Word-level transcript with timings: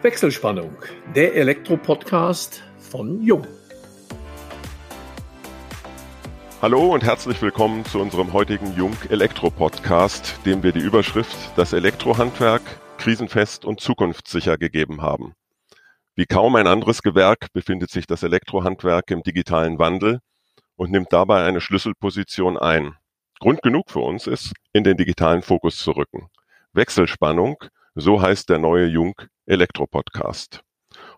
Wechselspannung, 0.00 0.76
der 1.16 1.34
Elektro-Podcast 1.34 2.62
von 2.78 3.20
Jung. 3.20 3.44
Hallo 6.62 6.94
und 6.94 7.02
herzlich 7.02 7.42
willkommen 7.42 7.84
zu 7.84 7.98
unserem 7.98 8.32
heutigen 8.32 8.72
Jung 8.76 8.96
Elektro 9.08 9.50
Podcast, 9.50 10.38
dem 10.46 10.62
wir 10.62 10.70
die 10.70 10.78
Überschrift 10.78 11.36
Das 11.56 11.72
Elektrohandwerk 11.72 12.62
krisenfest 12.98 13.64
und 13.64 13.80
zukunftssicher 13.80 14.56
gegeben 14.56 15.02
haben. 15.02 15.34
Wie 16.14 16.26
kaum 16.26 16.54
ein 16.54 16.68
anderes 16.68 17.02
Gewerk 17.02 17.52
befindet 17.52 17.90
sich 17.90 18.06
das 18.06 18.22
Elektrohandwerk 18.22 19.10
im 19.10 19.24
digitalen 19.24 19.80
Wandel 19.80 20.20
und 20.76 20.92
nimmt 20.92 21.12
dabei 21.12 21.44
eine 21.44 21.60
Schlüsselposition 21.60 22.56
ein. 22.56 22.94
Grund 23.40 23.62
genug 23.62 23.90
für 23.90 24.00
uns 24.00 24.28
ist, 24.28 24.52
in 24.72 24.84
den 24.84 24.96
digitalen 24.96 25.42
Fokus 25.42 25.76
zu 25.78 25.90
rücken. 25.90 26.28
Wechselspannung, 26.72 27.64
so 28.00 28.22
heißt 28.22 28.48
der 28.48 28.60
neue 28.60 28.86
Jung 28.86 29.14
Elektro-Podcast. 29.46 30.60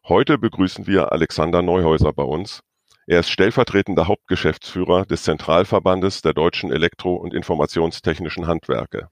Heute 0.09 0.39
begrüßen 0.39 0.87
wir 0.87 1.13
Alexander 1.13 1.61
Neuhäuser 1.61 2.15
bei 2.15 2.23
uns. 2.23 2.63
Er 3.07 3.21
ist 3.21 3.29
stellvertretender 3.29 4.09
Hauptgeschäftsführer 4.09 5.05
des 5.05 5.25
Zentralverbandes 5.25 6.23
der 6.23 6.33
deutschen 6.33 6.73
Elektro- 6.73 7.17
und 7.17 7.35
Informationstechnischen 7.35 8.47
Handwerke. 8.47 9.09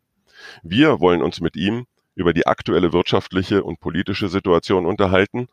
Wir 0.62 1.01
wollen 1.01 1.23
uns 1.23 1.43
mit 1.43 1.57
ihm 1.57 1.84
über 2.15 2.33
die 2.33 2.46
aktuelle 2.46 2.95
wirtschaftliche 2.95 3.62
und 3.62 3.80
politische 3.80 4.30
Situation 4.30 4.87
unterhalten 4.87 5.48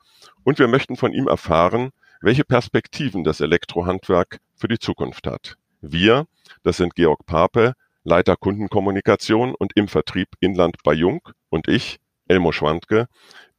und 0.46 0.58
wir 0.58 0.70
möchten 0.70 0.96
von 0.96 1.12
ihm 1.12 1.28
erfahren, 1.28 1.90
welche 2.22 2.46
Perspektiven 2.46 3.26
das 3.26 3.42
Elektrohandwerk 3.42 4.40
für 4.56 4.70
die 4.70 4.80
Zukunft 4.80 5.28
hat. 5.28 5.58
Wir, 5.82 6.28
das 6.64 6.78
sind 6.78 6.96
Georg 6.96 7.26
Pape, 7.26 7.74
Leiter 8.06 8.38
Kundenkommunikation 8.38 9.54
und 9.54 9.74
im 9.76 9.90
Vertrieb 9.90 10.30
Inland 10.40 10.78
bei 10.84 10.94
Jung 10.94 11.20
und 11.50 11.68
ich, 11.68 12.00
Elmo 12.28 12.52
Schwandke, 12.52 13.08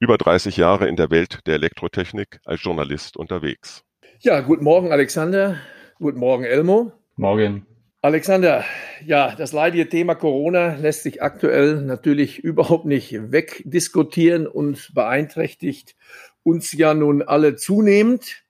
über 0.00 0.18
30 0.18 0.56
Jahre 0.56 0.88
in 0.88 0.96
der 0.96 1.10
Welt 1.10 1.40
der 1.46 1.54
Elektrotechnik 1.54 2.40
als 2.44 2.62
Journalist 2.62 3.16
unterwegs. 3.16 3.84
Ja, 4.20 4.40
guten 4.40 4.64
Morgen, 4.64 4.92
Alexander. 4.92 5.58
Guten 5.98 6.18
Morgen, 6.18 6.45
Elmo. 6.45 6.92
Morgen. 7.16 7.66
Alexander, 8.02 8.64
ja, 9.04 9.34
das 9.34 9.52
leidige 9.52 9.88
Thema 9.88 10.14
Corona 10.14 10.74
lässt 10.74 11.02
sich 11.02 11.23
aktuell 11.23 11.82
natürlich 11.82 12.38
überhaupt 12.45 12.84
nicht 12.84 13.32
wegdiskutieren 13.32 14.46
und 14.46 14.92
beeinträchtigt 14.95 15.96
uns 16.42 16.73
ja 16.73 16.95
nun 16.95 17.23
alle 17.23 17.56
zunehmend. 17.56 18.45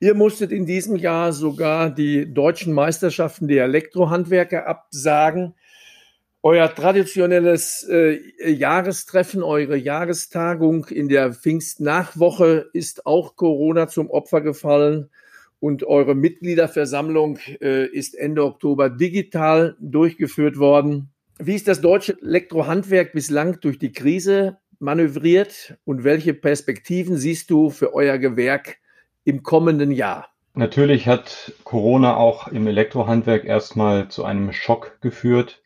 Ihr 0.00 0.14
musstet 0.14 0.50
in 0.50 0.66
diesem 0.66 0.96
Jahr 0.96 1.32
sogar 1.32 1.88
die 1.90 2.34
deutschen 2.34 2.72
Meisterschaften 2.72 3.46
der 3.46 3.64
Elektrohandwerker 3.64 4.66
absagen. 4.66 5.54
Euer 6.44 6.74
traditionelles 6.74 7.86
äh, 7.88 8.18
Jahrestreffen, 8.50 9.44
eure 9.44 9.76
Jahrestagung 9.76 10.86
in 10.86 11.08
der 11.08 11.32
Pfingstnachwoche 11.34 12.68
ist 12.72 13.06
auch 13.06 13.36
Corona 13.36 13.86
zum 13.86 14.10
Opfer 14.10 14.40
gefallen 14.40 15.08
und 15.60 15.84
eure 15.84 16.16
Mitgliederversammlung 16.16 17.38
äh, 17.60 17.86
ist 17.86 18.18
Ende 18.18 18.44
Oktober 18.44 18.90
digital 18.90 19.76
durchgeführt 19.78 20.58
worden. 20.58 21.10
Wie 21.38 21.54
ist 21.54 21.68
das 21.68 21.80
deutsche 21.80 22.20
Elektrohandwerk 22.20 23.12
bislang 23.12 23.60
durch 23.60 23.78
die 23.78 23.92
Krise 23.92 24.58
manövriert 24.80 25.76
und 25.84 26.02
welche 26.02 26.34
Perspektiven 26.34 27.18
siehst 27.18 27.50
du 27.50 27.70
für 27.70 27.94
euer 27.94 28.18
Gewerk 28.18 28.78
im 29.22 29.44
kommenden 29.44 29.92
Jahr? 29.92 30.28
Natürlich 30.54 31.06
hat 31.06 31.52
Corona 31.62 32.16
auch 32.16 32.48
im 32.48 32.66
Elektrohandwerk 32.66 33.44
erstmal 33.44 34.08
zu 34.08 34.24
einem 34.24 34.52
Schock 34.52 34.98
geführt. 35.00 35.61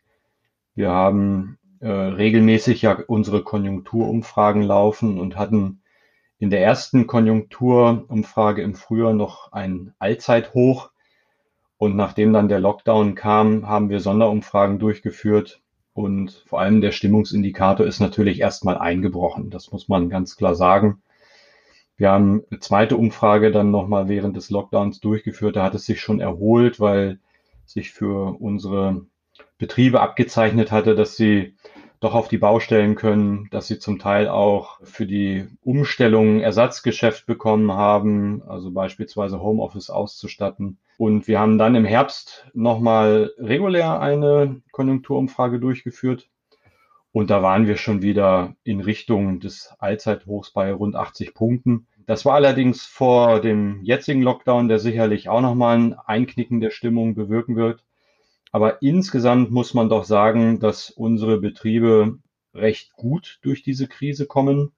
Wir 0.76 0.90
haben 0.90 1.58
äh, 1.80 1.88
regelmäßig 1.88 2.82
ja 2.82 2.98
unsere 3.06 3.42
Konjunkturumfragen 3.42 4.62
laufen 4.62 5.18
und 5.18 5.36
hatten 5.36 5.80
in 6.38 6.50
der 6.50 6.60
ersten 6.62 7.06
Konjunkturumfrage 7.06 8.60
im 8.60 8.74
Frühjahr 8.74 9.14
noch 9.14 9.52
ein 9.52 9.94
Allzeithoch. 9.98 10.90
Und 11.78 11.96
nachdem 11.96 12.34
dann 12.34 12.50
der 12.50 12.60
Lockdown 12.60 13.14
kam, 13.14 13.66
haben 13.66 13.88
wir 13.88 14.00
Sonderumfragen 14.00 14.78
durchgeführt. 14.78 15.62
Und 15.94 16.44
vor 16.46 16.60
allem 16.60 16.82
der 16.82 16.92
Stimmungsindikator 16.92 17.86
ist 17.86 18.00
natürlich 18.00 18.40
erstmal 18.40 18.76
eingebrochen. 18.76 19.48
Das 19.48 19.72
muss 19.72 19.88
man 19.88 20.10
ganz 20.10 20.36
klar 20.36 20.54
sagen. 20.54 21.00
Wir 21.96 22.10
haben 22.10 22.42
eine 22.50 22.60
zweite 22.60 22.98
Umfrage 22.98 23.50
dann 23.50 23.70
nochmal 23.70 24.08
während 24.08 24.36
des 24.36 24.50
Lockdowns 24.50 25.00
durchgeführt. 25.00 25.56
Da 25.56 25.62
hat 25.62 25.74
es 25.74 25.86
sich 25.86 26.02
schon 26.02 26.20
erholt, 26.20 26.80
weil 26.80 27.18
sich 27.64 27.92
für 27.92 28.38
unsere 28.38 29.06
Betriebe 29.58 30.00
abgezeichnet 30.00 30.70
hatte, 30.72 30.94
dass 30.94 31.16
sie 31.16 31.56
doch 32.00 32.14
auf 32.14 32.28
die 32.28 32.38
Baustellen 32.38 32.94
können, 32.94 33.48
dass 33.50 33.68
sie 33.68 33.78
zum 33.78 33.98
Teil 33.98 34.28
auch 34.28 34.78
für 34.82 35.06
die 35.06 35.46
Umstellung 35.62 36.40
Ersatzgeschäft 36.40 37.26
bekommen 37.26 37.72
haben, 37.72 38.42
also 38.46 38.70
beispielsweise 38.70 39.40
Homeoffice 39.40 39.88
auszustatten. 39.88 40.78
Und 40.98 41.26
wir 41.26 41.40
haben 41.40 41.58
dann 41.58 41.74
im 41.74 41.84
Herbst 41.84 42.46
nochmal 42.52 43.32
regulär 43.38 44.00
eine 44.00 44.60
Konjunkturumfrage 44.72 45.58
durchgeführt. 45.58 46.28
Und 47.12 47.30
da 47.30 47.42
waren 47.42 47.66
wir 47.66 47.78
schon 47.78 48.02
wieder 48.02 48.54
in 48.62 48.80
Richtung 48.80 49.40
des 49.40 49.74
Allzeithochs 49.78 50.50
bei 50.50 50.70
rund 50.70 50.96
80 50.96 51.32
Punkten. 51.32 51.86
Das 52.04 52.26
war 52.26 52.34
allerdings 52.34 52.84
vor 52.84 53.40
dem 53.40 53.82
jetzigen 53.82 54.20
Lockdown, 54.20 54.68
der 54.68 54.78
sicherlich 54.78 55.30
auch 55.30 55.40
nochmal 55.40 55.78
ein 55.78 55.94
Einknicken 55.94 56.60
der 56.60 56.70
Stimmung 56.70 57.14
bewirken 57.14 57.56
wird. 57.56 57.85
Aber 58.56 58.80
insgesamt 58.80 59.50
muss 59.50 59.74
man 59.74 59.90
doch 59.90 60.04
sagen, 60.04 60.60
dass 60.60 60.88
unsere 60.88 61.36
Betriebe 61.36 62.20
recht 62.54 62.94
gut 62.94 63.38
durch 63.42 63.62
diese 63.62 63.86
Krise 63.86 64.24
kommen. 64.24 64.72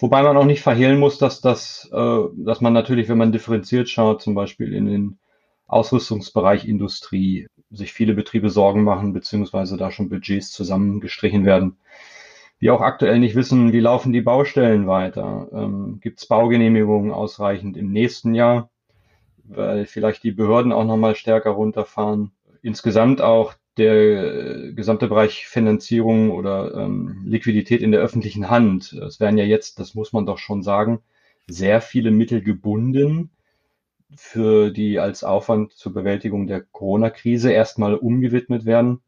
Wobei 0.00 0.24
man 0.24 0.36
auch 0.36 0.44
nicht 0.44 0.60
verhehlen 0.60 0.98
muss, 0.98 1.18
dass 1.18 1.40
das, 1.40 1.88
äh, 1.92 2.20
dass 2.36 2.60
man 2.60 2.72
natürlich, 2.72 3.08
wenn 3.08 3.16
man 3.18 3.30
differenziert 3.30 3.88
schaut, 3.88 4.22
zum 4.22 4.34
Beispiel 4.34 4.72
in 4.72 4.86
den 4.86 5.18
Ausrüstungsbereich 5.68 6.66
Industrie, 6.66 7.46
sich 7.70 7.92
viele 7.92 8.12
Betriebe 8.12 8.50
Sorgen 8.50 8.82
machen, 8.82 9.12
beziehungsweise 9.12 9.76
da 9.76 9.92
schon 9.92 10.08
Budgets 10.08 10.50
zusammengestrichen 10.50 11.44
werden. 11.44 11.76
Wir 12.58 12.74
auch 12.74 12.80
aktuell 12.80 13.20
nicht 13.20 13.36
wissen, 13.36 13.72
wie 13.72 13.78
laufen 13.78 14.12
die 14.12 14.20
Baustellen 14.20 14.88
weiter. 14.88 15.46
Ähm, 15.52 16.00
Gibt 16.00 16.18
es 16.18 16.26
Baugenehmigungen 16.26 17.12
ausreichend 17.12 17.76
im 17.76 17.92
nächsten 17.92 18.34
Jahr, 18.34 18.68
weil 19.44 19.86
vielleicht 19.86 20.24
die 20.24 20.32
Behörden 20.32 20.72
auch 20.72 20.84
nochmal 20.84 21.14
stärker 21.14 21.50
runterfahren 21.50 22.32
insgesamt 22.64 23.20
auch 23.20 23.54
der 23.76 24.72
gesamte 24.72 25.08
Bereich 25.08 25.46
Finanzierung 25.46 26.30
oder 26.30 26.74
ähm, 26.74 27.22
Liquidität 27.26 27.82
in 27.82 27.92
der 27.92 28.00
öffentlichen 28.00 28.48
Hand. 28.48 28.92
Es 28.92 29.20
werden 29.20 29.38
ja 29.38 29.44
jetzt, 29.44 29.78
das 29.78 29.94
muss 29.94 30.12
man 30.12 30.26
doch 30.26 30.38
schon 30.38 30.62
sagen, 30.62 31.00
sehr 31.46 31.80
viele 31.80 32.10
Mittel 32.10 32.40
gebunden, 32.40 33.30
für 34.16 34.70
die 34.70 34.98
als 34.98 35.24
Aufwand 35.24 35.72
zur 35.72 35.92
Bewältigung 35.92 36.46
der 36.46 36.60
Corona-Krise 36.62 37.52
erstmal 37.52 37.94
umgewidmet 37.94 38.64
werden, 38.64 39.00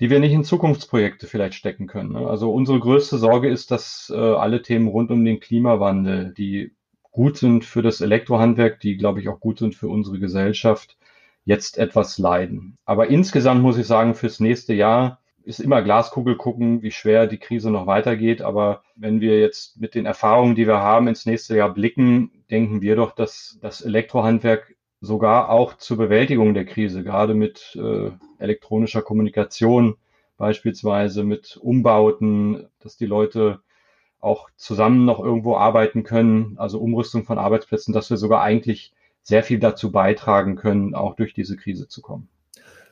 die 0.00 0.08
wir 0.08 0.20
nicht 0.20 0.32
in 0.32 0.44
Zukunftsprojekte 0.44 1.26
vielleicht 1.26 1.54
stecken 1.54 1.86
können. 1.86 2.12
Ne? 2.12 2.26
Also 2.26 2.52
unsere 2.52 2.78
größte 2.78 3.18
Sorge 3.18 3.48
ist, 3.48 3.72
dass 3.72 4.10
äh, 4.14 4.18
alle 4.18 4.62
Themen 4.62 4.88
rund 4.88 5.10
um 5.10 5.24
den 5.24 5.40
Klimawandel, 5.40 6.32
die 6.32 6.72
gut 7.10 7.36
sind 7.36 7.64
für 7.64 7.82
das 7.82 8.00
Elektrohandwerk, 8.00 8.80
die, 8.80 8.96
glaube 8.96 9.20
ich, 9.20 9.28
auch 9.28 9.40
gut 9.40 9.58
sind 9.58 9.74
für 9.74 9.88
unsere 9.88 10.18
Gesellschaft, 10.18 10.96
jetzt 11.44 11.78
etwas 11.78 12.18
leiden. 12.18 12.78
Aber 12.84 13.08
insgesamt 13.08 13.62
muss 13.62 13.78
ich 13.78 13.86
sagen, 13.86 14.14
fürs 14.14 14.40
nächste 14.40 14.74
Jahr 14.74 15.20
ist 15.44 15.60
immer 15.60 15.82
Glaskugel 15.82 16.36
gucken, 16.36 16.82
wie 16.82 16.90
schwer 16.90 17.26
die 17.26 17.38
Krise 17.38 17.70
noch 17.70 17.86
weitergeht. 17.86 18.40
Aber 18.40 18.82
wenn 18.96 19.20
wir 19.20 19.40
jetzt 19.40 19.78
mit 19.78 19.94
den 19.94 20.06
Erfahrungen, 20.06 20.54
die 20.54 20.66
wir 20.66 20.78
haben, 20.78 21.06
ins 21.06 21.26
nächste 21.26 21.56
Jahr 21.56 21.72
blicken, 21.72 22.30
denken 22.50 22.80
wir 22.80 22.96
doch, 22.96 23.14
dass 23.14 23.58
das 23.60 23.82
Elektrohandwerk 23.82 24.74
sogar 25.00 25.50
auch 25.50 25.74
zur 25.76 25.98
Bewältigung 25.98 26.54
der 26.54 26.64
Krise, 26.64 27.02
gerade 27.04 27.34
mit 27.34 27.78
äh, 27.78 28.10
elektronischer 28.38 29.02
Kommunikation, 29.02 29.96
beispielsweise 30.38 31.24
mit 31.24 31.58
Umbauten, 31.60 32.68
dass 32.80 32.96
die 32.96 33.06
Leute 33.06 33.60
auch 34.20 34.48
zusammen 34.56 35.04
noch 35.04 35.20
irgendwo 35.20 35.56
arbeiten 35.56 36.02
können, 36.02 36.54
also 36.56 36.78
Umrüstung 36.80 37.24
von 37.24 37.38
Arbeitsplätzen, 37.38 37.92
dass 37.92 38.08
wir 38.08 38.16
sogar 38.16 38.42
eigentlich 38.42 38.94
sehr 39.24 39.42
viel 39.42 39.58
dazu 39.58 39.90
beitragen 39.90 40.54
können, 40.54 40.94
auch 40.94 41.16
durch 41.16 41.34
diese 41.34 41.56
Krise 41.56 41.88
zu 41.88 42.00
kommen. 42.00 42.28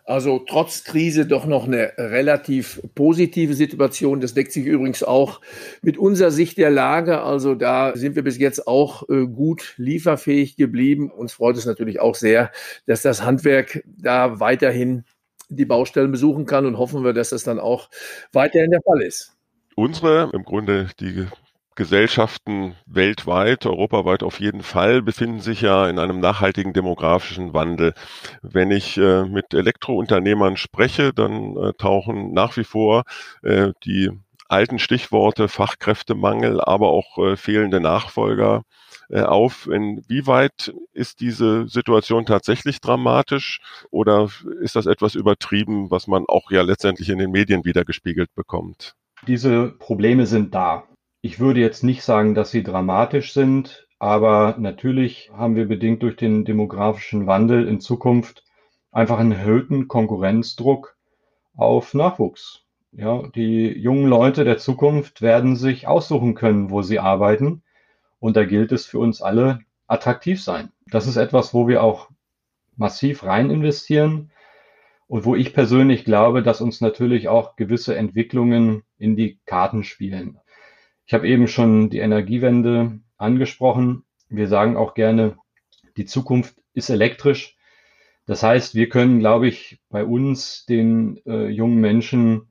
Also 0.04 0.40
trotz 0.40 0.82
Krise 0.82 1.26
doch 1.26 1.46
noch 1.46 1.66
eine 1.66 1.92
relativ 1.96 2.82
positive 2.96 3.54
Situation. 3.54 4.20
Das 4.20 4.34
deckt 4.34 4.50
sich 4.50 4.66
übrigens 4.66 5.04
auch 5.04 5.40
mit 5.80 5.96
unserer 5.96 6.32
Sicht 6.32 6.58
der 6.58 6.70
Lage. 6.70 7.22
Also 7.22 7.54
da 7.54 7.96
sind 7.96 8.16
wir 8.16 8.24
bis 8.24 8.36
jetzt 8.38 8.66
auch 8.66 9.08
äh, 9.08 9.26
gut 9.26 9.74
lieferfähig 9.76 10.56
geblieben. 10.56 11.08
Uns 11.08 11.34
freut 11.34 11.56
es 11.56 11.66
natürlich 11.66 12.00
auch 12.00 12.16
sehr, 12.16 12.50
dass 12.86 13.02
das 13.02 13.22
Handwerk 13.22 13.84
da 13.86 14.40
weiterhin 14.40 15.04
die 15.48 15.66
Baustellen 15.66 16.10
besuchen 16.10 16.46
kann 16.46 16.66
und 16.66 16.78
hoffen 16.78 17.04
wir, 17.04 17.12
dass 17.12 17.30
das 17.30 17.44
dann 17.44 17.60
auch 17.60 17.88
weiterhin 18.32 18.72
der 18.72 18.82
Fall 18.82 19.02
ist. 19.02 19.36
Unsere, 19.76 20.30
im 20.32 20.42
Grunde 20.42 20.88
die 20.98 21.26
Gesellschaften 21.74 22.76
weltweit, 22.86 23.66
europaweit 23.66 24.22
auf 24.22 24.40
jeden 24.40 24.62
Fall, 24.62 25.02
befinden 25.02 25.40
sich 25.40 25.62
ja 25.62 25.88
in 25.88 25.98
einem 25.98 26.20
nachhaltigen 26.20 26.72
demografischen 26.72 27.54
Wandel. 27.54 27.94
Wenn 28.42 28.70
ich 28.70 28.98
äh, 28.98 29.24
mit 29.24 29.54
Elektrounternehmern 29.54 30.56
spreche, 30.56 31.12
dann 31.12 31.56
äh, 31.56 31.72
tauchen 31.74 32.32
nach 32.32 32.56
wie 32.56 32.64
vor 32.64 33.04
äh, 33.42 33.72
die 33.84 34.10
alten 34.48 34.78
Stichworte 34.78 35.48
Fachkräftemangel, 35.48 36.60
aber 36.60 36.88
auch 36.88 37.16
äh, 37.18 37.36
fehlende 37.36 37.80
Nachfolger 37.80 38.64
äh, 39.08 39.22
auf. 39.22 39.66
Inwieweit 39.66 40.74
ist 40.92 41.20
diese 41.20 41.66
Situation 41.68 42.26
tatsächlich 42.26 42.80
dramatisch 42.80 43.60
oder 43.90 44.28
ist 44.60 44.76
das 44.76 44.86
etwas 44.86 45.14
übertrieben, 45.14 45.90
was 45.90 46.06
man 46.06 46.24
auch 46.28 46.50
ja 46.50 46.62
letztendlich 46.62 47.08
in 47.08 47.18
den 47.18 47.30
Medien 47.30 47.64
wiedergespiegelt 47.64 48.34
bekommt? 48.34 48.94
Diese 49.26 49.68
Probleme 49.78 50.26
sind 50.26 50.54
da. 50.54 50.84
Ich 51.24 51.38
würde 51.38 51.60
jetzt 51.60 51.84
nicht 51.84 52.02
sagen, 52.02 52.34
dass 52.34 52.50
sie 52.50 52.64
dramatisch 52.64 53.32
sind, 53.32 53.86
aber 54.00 54.56
natürlich 54.58 55.30
haben 55.32 55.54
wir 55.54 55.68
bedingt 55.68 56.02
durch 56.02 56.16
den 56.16 56.44
demografischen 56.44 57.28
Wandel 57.28 57.68
in 57.68 57.78
Zukunft 57.78 58.42
einfach 58.90 59.20
einen 59.20 59.30
erhöhten 59.30 59.86
Konkurrenzdruck 59.86 60.96
auf 61.54 61.94
Nachwuchs. 61.94 62.64
Ja, 62.90 63.22
die 63.36 63.68
jungen 63.68 64.08
Leute 64.08 64.42
der 64.42 64.58
Zukunft 64.58 65.22
werden 65.22 65.54
sich 65.54 65.86
aussuchen 65.86 66.34
können, 66.34 66.70
wo 66.70 66.82
sie 66.82 66.98
arbeiten. 66.98 67.62
Und 68.18 68.36
da 68.36 68.44
gilt 68.44 68.72
es 68.72 68.84
für 68.86 68.98
uns 68.98 69.22
alle, 69.22 69.60
attraktiv 69.86 70.42
sein. 70.42 70.72
Das 70.90 71.06
ist 71.06 71.16
etwas, 71.16 71.54
wo 71.54 71.68
wir 71.68 71.84
auch 71.84 72.10
massiv 72.76 73.22
rein 73.22 73.48
investieren 73.48 74.32
und 75.06 75.24
wo 75.24 75.36
ich 75.36 75.54
persönlich 75.54 76.04
glaube, 76.04 76.42
dass 76.42 76.60
uns 76.60 76.80
natürlich 76.80 77.28
auch 77.28 77.54
gewisse 77.54 77.94
Entwicklungen 77.94 78.82
in 78.98 79.14
die 79.14 79.38
Karten 79.46 79.84
spielen. 79.84 80.40
Ich 81.12 81.14
habe 81.14 81.28
eben 81.28 81.46
schon 81.46 81.90
die 81.90 81.98
Energiewende 81.98 82.98
angesprochen. 83.18 84.04
Wir 84.30 84.48
sagen 84.48 84.78
auch 84.78 84.94
gerne, 84.94 85.36
die 85.98 86.06
Zukunft 86.06 86.54
ist 86.72 86.88
elektrisch. 86.88 87.58
Das 88.24 88.42
heißt, 88.42 88.74
wir 88.74 88.88
können, 88.88 89.18
glaube 89.18 89.46
ich, 89.46 89.78
bei 89.90 90.06
uns 90.06 90.64
den 90.64 91.20
äh, 91.26 91.48
jungen 91.48 91.82
Menschen 91.82 92.48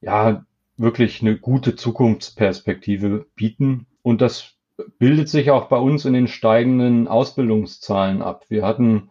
ja 0.00 0.44
wirklich 0.76 1.22
eine 1.22 1.38
gute 1.38 1.76
Zukunftsperspektive 1.76 3.26
bieten. 3.36 3.86
Und 4.02 4.22
das 4.22 4.56
bildet 4.98 5.28
sich 5.28 5.52
auch 5.52 5.68
bei 5.68 5.78
uns 5.78 6.04
in 6.04 6.14
den 6.14 6.26
steigenden 6.26 7.06
Ausbildungszahlen 7.06 8.22
ab. 8.22 8.44
Wir 8.48 8.66
hatten 8.66 9.10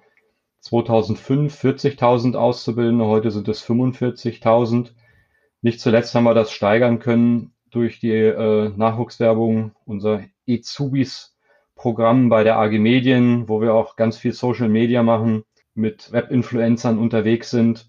2005 0.59 1.57
40.000 1.63 2.35
Auszubildende, 2.35 3.05
heute 3.05 3.31
sind 3.31 3.47
es 3.47 3.63
45.000. 3.65 4.89
Nicht 5.61 5.79
zuletzt 5.79 6.13
haben 6.13 6.25
wir 6.25 6.33
das 6.33 6.51
steigern 6.51 6.99
können 6.99 7.53
durch 7.71 7.99
die 7.99 8.11
äh, 8.11 8.69
Nachwuchswerbung 8.75 9.71
unser 9.85 10.21
Ezubis-Programm 10.45 12.29
bei 12.29 12.43
der 12.43 12.57
AG 12.57 12.79
Medien, 12.79 13.47
wo 13.49 13.61
wir 13.61 13.73
auch 13.73 13.95
ganz 13.95 14.17
viel 14.17 14.33
Social 14.33 14.69
Media 14.69 15.03
machen, 15.03 15.43
mit 15.73 16.11
Web-Influencern 16.11 16.97
unterwegs 16.97 17.51
sind, 17.51 17.87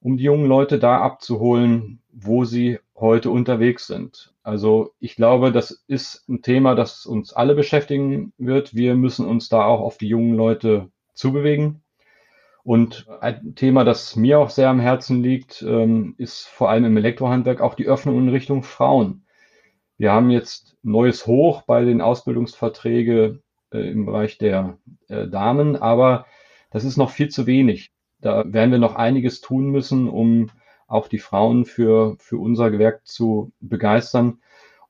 um 0.00 0.16
die 0.16 0.24
jungen 0.24 0.46
Leute 0.46 0.78
da 0.78 1.00
abzuholen, 1.00 2.00
wo 2.12 2.44
sie 2.44 2.78
heute 2.94 3.30
unterwegs 3.30 3.86
sind. 3.86 4.34
Also 4.42 4.92
ich 5.00 5.16
glaube, 5.16 5.52
das 5.52 5.84
ist 5.88 6.24
ein 6.28 6.42
Thema, 6.42 6.74
das 6.74 7.04
uns 7.04 7.32
alle 7.32 7.54
beschäftigen 7.54 8.32
wird. 8.38 8.74
Wir 8.74 8.94
müssen 8.94 9.26
uns 9.26 9.48
da 9.48 9.64
auch 9.64 9.80
auf 9.80 9.98
die 9.98 10.08
jungen 10.08 10.34
Leute 10.34 10.90
zubewegen. 11.14 11.82
Und 12.66 13.06
ein 13.20 13.54
Thema, 13.54 13.84
das 13.84 14.16
mir 14.16 14.40
auch 14.40 14.50
sehr 14.50 14.68
am 14.70 14.80
Herzen 14.80 15.22
liegt, 15.22 15.62
ähm, 15.62 16.16
ist 16.18 16.48
vor 16.48 16.68
allem 16.68 16.84
im 16.84 16.96
Elektrohandwerk 16.96 17.60
auch 17.60 17.74
die 17.74 17.86
Öffnung 17.86 18.18
in 18.18 18.28
Richtung 18.28 18.64
Frauen. 18.64 19.24
Wir 19.98 20.10
haben 20.10 20.30
jetzt 20.30 20.76
neues 20.82 21.28
Hoch 21.28 21.62
bei 21.62 21.84
den 21.84 22.00
Ausbildungsverträgen 22.00 23.44
äh, 23.70 23.88
im 23.88 24.04
Bereich 24.04 24.38
der 24.38 24.78
äh, 25.06 25.28
Damen, 25.28 25.76
aber 25.76 26.26
das 26.72 26.82
ist 26.82 26.96
noch 26.96 27.10
viel 27.10 27.28
zu 27.28 27.46
wenig. 27.46 27.92
Da 28.20 28.42
werden 28.52 28.72
wir 28.72 28.80
noch 28.80 28.96
einiges 28.96 29.40
tun 29.40 29.70
müssen, 29.70 30.08
um 30.08 30.50
auch 30.88 31.06
die 31.06 31.20
Frauen 31.20 31.66
für, 31.66 32.16
für 32.18 32.38
unser 32.38 32.72
Gewerk 32.72 33.06
zu 33.06 33.52
begeistern. 33.60 34.40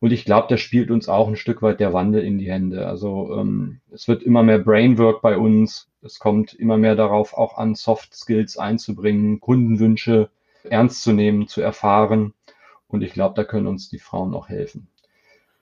Und 0.00 0.12
ich 0.12 0.24
glaube, 0.24 0.46
da 0.48 0.56
spielt 0.56 0.90
uns 0.90 1.08
auch 1.08 1.26
ein 1.28 1.36
Stück 1.36 1.62
weit 1.62 1.80
der 1.80 1.92
Wandel 1.92 2.22
in 2.22 2.38
die 2.38 2.50
Hände. 2.50 2.86
Also 2.86 3.34
ähm, 3.36 3.80
es 3.90 4.08
wird 4.08 4.22
immer 4.22 4.42
mehr 4.42 4.58
Brainwork 4.58 5.22
bei 5.22 5.38
uns. 5.38 5.88
Es 6.02 6.18
kommt 6.18 6.54
immer 6.54 6.76
mehr 6.76 6.96
darauf 6.96 7.34
auch 7.34 7.56
an, 7.56 7.74
Soft 7.74 8.14
Skills 8.14 8.58
einzubringen, 8.58 9.40
Kundenwünsche 9.40 10.30
ernst 10.64 11.02
zu 11.02 11.12
nehmen, 11.12 11.48
zu 11.48 11.62
erfahren. 11.62 12.34
Und 12.88 13.02
ich 13.02 13.12
glaube, 13.12 13.34
da 13.34 13.44
können 13.44 13.66
uns 13.66 13.88
die 13.88 13.98
Frauen 13.98 14.34
auch 14.34 14.48
helfen. 14.48 14.88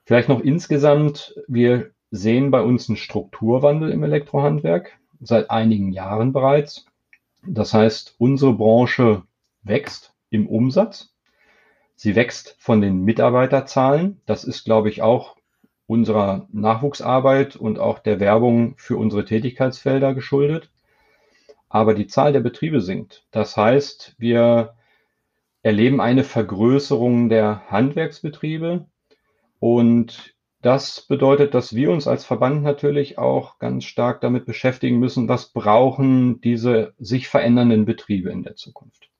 Vielleicht 0.04 0.28
noch 0.28 0.40
insgesamt, 0.40 1.34
wir 1.48 1.92
sehen 2.10 2.50
bei 2.50 2.60
uns 2.60 2.88
einen 2.88 2.96
Strukturwandel 2.96 3.90
im 3.90 4.02
Elektrohandwerk 4.02 4.98
seit 5.20 5.50
einigen 5.50 5.92
Jahren 5.92 6.32
bereits. 6.32 6.86
Das 7.46 7.72
heißt, 7.72 8.16
unsere 8.18 8.54
Branche 8.54 9.22
wächst 9.62 10.14
im 10.30 10.46
Umsatz. 10.46 11.13
Sie 11.96 12.16
wächst 12.16 12.56
von 12.58 12.80
den 12.80 13.02
Mitarbeiterzahlen. 13.04 14.20
Das 14.26 14.44
ist, 14.44 14.64
glaube 14.64 14.88
ich, 14.88 15.02
auch 15.02 15.36
unserer 15.86 16.48
Nachwuchsarbeit 16.52 17.56
und 17.56 17.78
auch 17.78 17.98
der 17.98 18.20
Werbung 18.20 18.74
für 18.76 18.96
unsere 18.96 19.24
Tätigkeitsfelder 19.24 20.14
geschuldet. 20.14 20.70
Aber 21.68 21.94
die 21.94 22.06
Zahl 22.06 22.32
der 22.32 22.40
Betriebe 22.40 22.80
sinkt. 22.80 23.26
Das 23.30 23.56
heißt, 23.56 24.14
wir 24.18 24.74
erleben 25.62 26.00
eine 26.00 26.24
Vergrößerung 26.24 27.28
der 27.28 27.70
Handwerksbetriebe 27.70 28.86
und 29.58 30.34
das 30.60 31.02
bedeutet, 31.02 31.52
dass 31.52 31.74
wir 31.74 31.90
uns 31.90 32.06
als 32.06 32.24
Verband 32.24 32.62
natürlich 32.62 33.18
auch 33.18 33.58
ganz 33.58 33.84
stark 33.84 34.22
damit 34.22 34.46
beschäftigen 34.46 34.98
müssen, 34.98 35.28
was 35.28 35.52
brauchen 35.52 36.40
diese 36.40 36.94
sich 36.98 37.28
verändernden 37.28 37.84
Betriebe 37.84 38.30
in 38.30 38.42
der 38.42 38.56
Zukunft. 38.56 39.10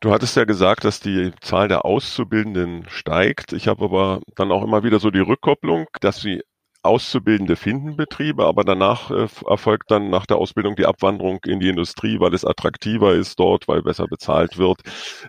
Du 0.00 0.10
hattest 0.12 0.36
ja 0.36 0.44
gesagt, 0.44 0.84
dass 0.84 1.00
die 1.00 1.32
Zahl 1.40 1.68
der 1.68 1.84
Auszubildenden 1.84 2.88
steigt. 2.88 3.52
Ich 3.52 3.68
habe 3.68 3.84
aber 3.84 4.20
dann 4.34 4.50
auch 4.50 4.62
immer 4.64 4.82
wieder 4.82 4.98
so 5.00 5.10
die 5.10 5.20
Rückkopplung, 5.20 5.86
dass 6.00 6.20
sie 6.20 6.42
Auszubildende 6.86 7.56
finden 7.56 7.96
Betriebe, 7.96 8.44
aber 8.44 8.64
danach 8.64 9.10
äh, 9.10 9.26
erfolgt 9.46 9.90
dann 9.90 10.10
nach 10.10 10.26
der 10.26 10.38
Ausbildung 10.38 10.76
die 10.76 10.86
Abwanderung 10.86 11.40
in 11.44 11.60
die 11.60 11.68
Industrie, 11.68 12.20
weil 12.20 12.34
es 12.34 12.44
attraktiver 12.44 13.14
ist 13.14 13.38
dort, 13.38 13.68
weil 13.68 13.82
besser 13.82 14.06
bezahlt 14.06 14.58
wird. 14.58 14.80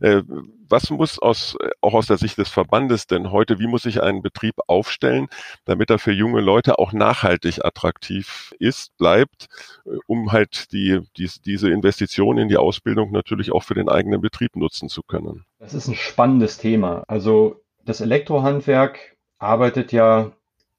Äh, 0.01 0.23
was 0.69 0.89
muss 0.89 1.19
aus, 1.19 1.57
auch 1.81 1.93
aus 1.93 2.07
der 2.07 2.17
Sicht 2.17 2.37
des 2.37 2.49
Verbandes 2.49 3.07
denn 3.07 3.31
heute, 3.31 3.59
wie 3.59 3.67
muss 3.67 3.83
sich 3.83 4.01
ein 4.01 4.21
Betrieb 4.21 4.55
aufstellen, 4.67 5.27
damit 5.65 5.89
er 5.89 5.99
für 5.99 6.11
junge 6.11 6.41
Leute 6.41 6.79
auch 6.79 6.93
nachhaltig 6.93 7.63
attraktiv 7.63 8.53
ist, 8.59 8.95
bleibt, 8.97 9.47
äh, 9.85 9.97
um 10.07 10.31
halt 10.31 10.71
die, 10.71 11.01
die, 11.17 11.29
diese 11.45 11.69
Investition 11.69 12.37
in 12.37 12.49
die 12.49 12.57
Ausbildung 12.57 13.11
natürlich 13.11 13.51
auch 13.51 13.63
für 13.63 13.75
den 13.75 13.89
eigenen 13.89 14.21
Betrieb 14.21 14.55
nutzen 14.55 14.89
zu 14.89 15.03
können? 15.03 15.45
Das 15.59 15.73
ist 15.73 15.87
ein 15.87 15.95
spannendes 15.95 16.57
Thema. 16.57 17.03
Also 17.07 17.61
das 17.83 18.01
Elektrohandwerk 18.01 19.15
arbeitet 19.39 19.91
ja 19.91 20.31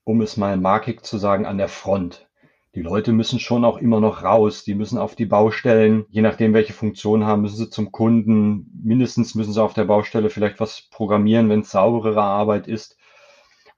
um 0.09 0.23
es 0.23 0.39
mal 0.39 0.57
markig 0.57 1.05
zu 1.05 1.19
sagen, 1.19 1.45
an 1.45 1.59
der 1.59 1.69
Front. 1.69 2.31
Die 2.75 2.81
Leute 2.81 3.13
müssen 3.13 3.41
schon 3.41 3.63
auch 3.67 3.77
immer 3.77 4.01
noch 4.01 4.25
raus. 4.25 4.65
Die 4.65 4.75
müssen 4.75 4.97
auf 4.97 5.15
die 5.15 5.27
Baustellen, 5.27 6.07
je 6.09 6.23
nachdem, 6.23 6.55
welche 6.55 6.73
Funktion 6.73 7.27
haben, 7.27 7.43
müssen 7.43 7.59
sie 7.59 7.69
zum 7.69 7.93
Kunden. 7.93 8.71
Mindestens 8.83 9.35
müssen 9.35 9.53
sie 9.53 9.63
auf 9.63 9.75
der 9.75 9.85
Baustelle 9.85 10.31
vielleicht 10.31 10.61
was 10.61 10.89
programmieren, 10.91 11.51
wenn 11.51 11.61
es 11.61 11.73
sauberere 11.73 12.23
Arbeit 12.23 12.69
ist. 12.69 12.97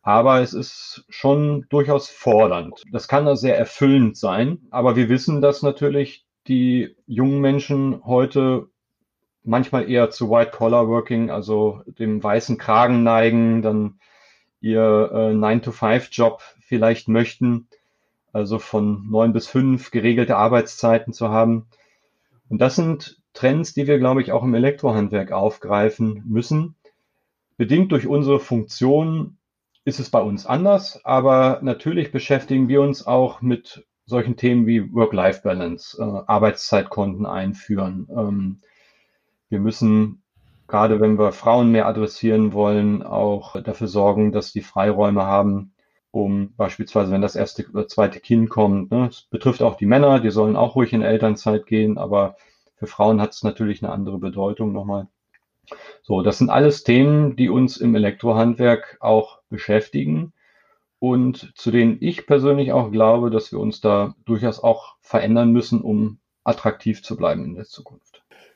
Aber 0.02 0.40
es 0.40 0.52
ist 0.52 1.04
schon 1.08 1.66
durchaus 1.68 2.08
fordernd. 2.08 2.80
Das 2.92 3.08
kann 3.08 3.26
da 3.26 3.34
sehr 3.34 3.58
erfüllend 3.58 4.16
sein. 4.16 4.58
Aber 4.70 4.94
wir 4.94 5.08
wissen, 5.08 5.40
dass 5.40 5.62
natürlich 5.62 6.26
die 6.46 6.94
jungen 7.06 7.40
Menschen 7.40 8.04
heute 8.04 8.68
manchmal 9.42 9.90
eher 9.90 10.10
zu 10.10 10.30
White-Collar-Working, 10.30 11.28
also 11.28 11.82
dem 11.86 12.22
weißen 12.22 12.56
Kragen 12.56 13.02
neigen, 13.02 13.62
dann 13.62 13.98
ihr 14.60 15.10
äh, 15.12 15.32
9-to-5-Job 15.32 16.42
vielleicht 16.60 17.08
möchten, 17.08 17.68
also 18.32 18.58
von 18.58 19.10
9 19.10 19.32
bis 19.32 19.48
5 19.48 19.90
geregelte 19.90 20.36
Arbeitszeiten 20.36 21.12
zu 21.12 21.30
haben. 21.30 21.66
Und 22.48 22.60
das 22.60 22.76
sind 22.76 23.20
Trends, 23.32 23.74
die 23.74 23.86
wir, 23.86 23.98
glaube 23.98 24.22
ich, 24.22 24.32
auch 24.32 24.42
im 24.42 24.54
Elektrohandwerk 24.54 25.32
aufgreifen 25.32 26.22
müssen. 26.26 26.74
Bedingt 27.56 27.92
durch 27.92 28.06
unsere 28.06 28.40
Funktion 28.40 29.36
ist 29.84 30.00
es 30.00 30.10
bei 30.10 30.20
uns 30.20 30.46
anders, 30.46 31.04
aber 31.04 31.60
natürlich 31.62 32.12
beschäftigen 32.12 32.68
wir 32.68 32.80
uns 32.82 33.06
auch 33.06 33.40
mit 33.40 33.86
solchen 34.06 34.36
Themen 34.36 34.66
wie 34.66 34.92
Work-Life-Balance, 34.92 35.98
äh, 35.98 36.30
Arbeitszeitkonten 36.30 37.26
einführen. 37.26 38.08
Ähm, 38.10 38.60
wir 39.48 39.60
müssen 39.60 40.22
gerade 40.70 41.00
wenn 41.00 41.18
wir 41.18 41.32
Frauen 41.32 41.70
mehr 41.72 41.86
adressieren 41.86 42.52
wollen, 42.52 43.02
auch 43.02 43.60
dafür 43.60 43.88
sorgen, 43.88 44.32
dass 44.32 44.52
die 44.52 44.62
Freiräume 44.62 45.24
haben, 45.24 45.74
um 46.12 46.54
beispielsweise, 46.56 47.12
wenn 47.12 47.22
das 47.22 47.36
erste 47.36 47.68
oder 47.68 47.88
zweite 47.88 48.20
Kind 48.20 48.50
kommt. 48.50 48.90
Ne, 48.90 49.08
es 49.08 49.22
betrifft 49.22 49.62
auch 49.62 49.76
die 49.76 49.86
Männer, 49.86 50.20
die 50.20 50.30
sollen 50.30 50.56
auch 50.56 50.76
ruhig 50.76 50.92
in 50.92 51.02
Elternzeit 51.02 51.66
gehen, 51.66 51.98
aber 51.98 52.36
für 52.76 52.86
Frauen 52.86 53.20
hat 53.20 53.32
es 53.32 53.42
natürlich 53.42 53.82
eine 53.82 53.92
andere 53.92 54.18
Bedeutung 54.18 54.72
nochmal. 54.72 55.08
So, 56.02 56.22
das 56.22 56.38
sind 56.38 56.50
alles 56.50 56.82
Themen, 56.84 57.36
die 57.36 57.48
uns 57.48 57.76
im 57.76 57.94
Elektrohandwerk 57.94 58.96
auch 59.00 59.40
beschäftigen 59.50 60.32
und 60.98 61.52
zu 61.56 61.70
denen 61.70 61.98
ich 62.00 62.26
persönlich 62.26 62.72
auch 62.72 62.90
glaube, 62.90 63.30
dass 63.30 63.52
wir 63.52 63.58
uns 63.58 63.80
da 63.80 64.14
durchaus 64.24 64.62
auch 64.62 64.96
verändern 65.00 65.52
müssen, 65.52 65.80
um 65.80 66.18
attraktiv 66.44 67.02
zu 67.02 67.16
bleiben 67.16 67.44
in 67.44 67.54
der 67.54 67.66
Zukunft. 67.66 68.09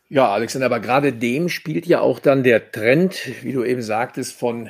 Ja, 0.08 0.32
Alexander, 0.32 0.66
aber 0.66 0.80
gerade 0.80 1.12
dem 1.12 1.48
spielt 1.48 1.86
ja 1.86 2.00
auch 2.00 2.18
dann 2.18 2.42
der 2.42 2.70
Trend, 2.70 3.20
wie 3.42 3.52
du 3.52 3.64
eben 3.64 3.82
sagtest, 3.82 4.38
von 4.38 4.68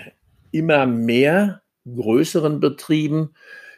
immer 0.53 0.87
mehr 0.87 1.63
größeren 1.87 2.61
Betrieben 2.61 3.35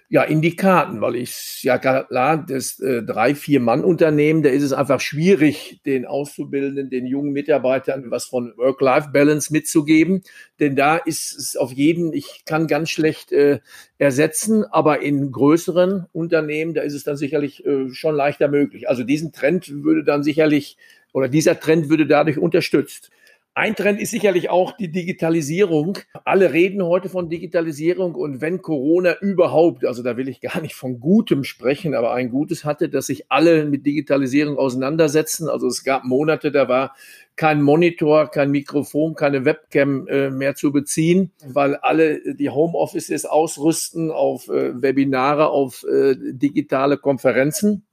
ja, 0.08 0.22
in 0.22 0.40
die 0.40 0.54
Karten, 0.54 1.00
weil 1.00 1.16
ich 1.16 1.64
ja 1.64 1.78
klar, 1.78 2.44
das 2.48 2.78
äh, 2.78 3.02
drei, 3.02 3.34
vier 3.34 3.58
Mann-Unternehmen, 3.58 4.44
da 4.44 4.50
ist 4.50 4.62
es 4.62 4.72
einfach 4.72 5.00
schwierig, 5.00 5.80
den 5.84 6.06
Auszubildenden, 6.06 6.90
den 6.90 7.06
jungen 7.06 7.32
Mitarbeitern 7.32 8.08
was 8.08 8.26
von 8.26 8.52
Work-Life-Balance 8.56 9.52
mitzugeben. 9.52 10.22
Denn 10.60 10.76
da 10.76 10.96
ist 10.96 11.36
es 11.36 11.56
auf 11.56 11.72
jeden, 11.72 12.12
ich 12.12 12.44
kann 12.44 12.68
ganz 12.68 12.90
schlecht 12.90 13.32
äh, 13.32 13.58
ersetzen, 13.98 14.64
aber 14.64 15.02
in 15.02 15.32
größeren 15.32 16.06
Unternehmen, 16.12 16.74
da 16.74 16.82
ist 16.82 16.94
es 16.94 17.02
dann 17.02 17.16
sicherlich 17.16 17.66
äh, 17.66 17.92
schon 17.92 18.14
leichter 18.14 18.46
möglich. 18.46 18.88
Also 18.88 19.02
diesen 19.02 19.32
Trend 19.32 19.68
würde 19.82 20.04
dann 20.04 20.22
sicherlich, 20.22 20.76
oder 21.16 21.30
dieser 21.30 21.58
Trend 21.58 21.88
würde 21.88 22.06
dadurch 22.06 22.36
unterstützt. 22.36 23.10
Ein 23.54 23.74
Trend 23.74 24.02
ist 24.02 24.10
sicherlich 24.10 24.50
auch 24.50 24.76
die 24.76 24.92
Digitalisierung. 24.92 25.96
Alle 26.26 26.52
reden 26.52 26.84
heute 26.84 27.08
von 27.08 27.30
Digitalisierung 27.30 28.14
und 28.14 28.42
wenn 28.42 28.60
Corona 28.60 29.16
überhaupt, 29.22 29.86
also 29.86 30.02
da 30.02 30.18
will 30.18 30.28
ich 30.28 30.42
gar 30.42 30.60
nicht 30.60 30.74
von 30.74 31.00
Gutem 31.00 31.42
sprechen, 31.42 31.94
aber 31.94 32.12
ein 32.12 32.28
Gutes 32.28 32.66
hatte, 32.66 32.90
dass 32.90 33.06
sich 33.06 33.32
alle 33.32 33.64
mit 33.64 33.86
Digitalisierung 33.86 34.58
auseinandersetzen. 34.58 35.48
Also 35.48 35.68
es 35.68 35.84
gab 35.84 36.04
Monate, 36.04 36.52
da 36.52 36.68
war 36.68 36.94
kein 37.34 37.62
Monitor, 37.62 38.30
kein 38.30 38.50
Mikrofon, 38.50 39.14
keine 39.14 39.46
Webcam 39.46 40.06
äh, 40.08 40.28
mehr 40.28 40.54
zu 40.54 40.70
beziehen, 40.70 41.32
weil 41.46 41.76
alle 41.76 42.34
die 42.34 42.50
Homeoffices 42.50 43.24
ausrüsten 43.24 44.10
auf 44.10 44.48
äh, 44.48 44.82
Webinare, 44.82 45.48
auf 45.48 45.82
äh, 45.84 46.14
digitale 46.14 46.98
Konferenzen. 46.98 47.86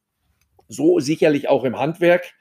So 0.67 0.99
sicherlich 0.99 1.47
auch 1.47 1.63
im 1.63 1.79
Handwerk. 1.79 2.33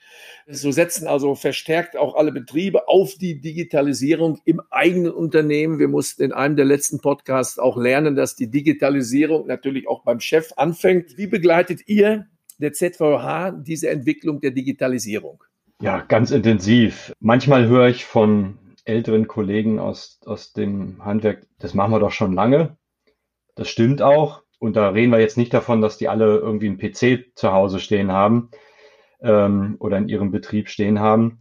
So 0.48 0.72
setzen 0.72 1.06
also 1.06 1.34
verstärkt 1.34 1.96
auch 1.96 2.16
alle 2.16 2.32
Betriebe 2.32 2.88
auf 2.88 3.14
die 3.14 3.40
Digitalisierung 3.40 4.40
im 4.44 4.60
eigenen 4.70 5.12
Unternehmen. 5.12 5.78
Wir 5.78 5.88
mussten 5.88 6.22
in 6.22 6.32
einem 6.32 6.56
der 6.56 6.64
letzten 6.64 7.00
Podcasts 7.00 7.58
auch 7.58 7.76
lernen, 7.76 8.16
dass 8.16 8.34
die 8.34 8.50
Digitalisierung 8.50 9.46
natürlich 9.46 9.88
auch 9.88 10.02
beim 10.04 10.20
Chef 10.20 10.52
anfängt. 10.56 11.16
Wie 11.16 11.28
begleitet 11.28 11.86
ihr, 11.86 12.26
der 12.58 12.72
ZVH, 12.72 13.52
diese 13.62 13.90
Entwicklung 13.90 14.40
der 14.40 14.50
Digitalisierung? 14.50 15.42
Ja, 15.80 16.00
ganz 16.00 16.30
intensiv. 16.30 17.12
Manchmal 17.18 17.66
höre 17.66 17.88
ich 17.88 18.04
von 18.04 18.58
älteren 18.84 19.28
Kollegen 19.28 19.78
aus, 19.78 20.20
aus 20.24 20.52
dem 20.52 21.04
Handwerk, 21.04 21.46
das 21.58 21.74
machen 21.74 21.92
wir 21.92 22.00
doch 22.00 22.10
schon 22.10 22.32
lange. 22.32 22.76
Das 23.54 23.68
stimmt 23.68 24.02
auch. 24.02 24.42
Und 24.58 24.76
da 24.76 24.90
reden 24.90 25.10
wir 25.10 25.18
jetzt 25.18 25.36
nicht 25.36 25.52
davon, 25.52 25.80
dass 25.80 25.98
die 25.98 26.08
alle 26.08 26.38
irgendwie 26.38 26.68
einen 26.68 26.78
PC 26.78 27.36
zu 27.36 27.52
Hause 27.52 27.80
stehen 27.80 28.12
haben 28.12 28.50
ähm, 29.22 29.76
oder 29.78 29.98
in 29.98 30.08
ihrem 30.08 30.30
Betrieb 30.30 30.68
stehen 30.68 31.00
haben, 31.00 31.40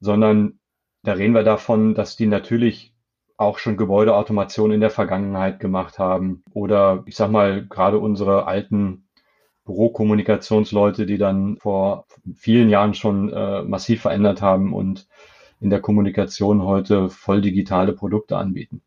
sondern 0.00 0.58
da 1.02 1.12
reden 1.12 1.34
wir 1.34 1.44
davon, 1.44 1.94
dass 1.94 2.16
die 2.16 2.26
natürlich 2.26 2.94
auch 3.36 3.58
schon 3.58 3.76
Gebäudeautomation 3.76 4.70
in 4.70 4.80
der 4.80 4.90
Vergangenheit 4.90 5.58
gemacht 5.60 5.98
haben 5.98 6.44
oder 6.52 7.02
ich 7.06 7.16
sag 7.16 7.30
mal 7.30 7.66
gerade 7.66 7.98
unsere 7.98 8.46
alten 8.46 9.08
Bürokommunikationsleute, 9.64 11.06
die 11.06 11.18
dann 11.18 11.56
vor 11.56 12.06
vielen 12.34 12.68
Jahren 12.68 12.94
schon 12.94 13.32
äh, 13.32 13.62
massiv 13.62 14.02
verändert 14.02 14.42
haben 14.42 14.72
und 14.72 15.08
in 15.60 15.70
der 15.70 15.80
Kommunikation 15.80 16.62
heute 16.62 17.08
voll 17.08 17.40
digitale 17.40 17.94
Produkte 17.94 18.36
anbieten. 18.36 18.82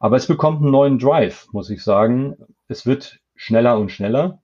Aber 0.00 0.16
es 0.16 0.26
bekommt 0.26 0.60
einen 0.60 0.72
neuen 0.72 0.98
Drive, 0.98 1.46
muss 1.52 1.70
ich 1.70 1.84
sagen. 1.84 2.36
Es 2.66 2.86
wird 2.86 3.20
schneller 3.36 3.78
und 3.78 3.90
schneller 3.90 4.42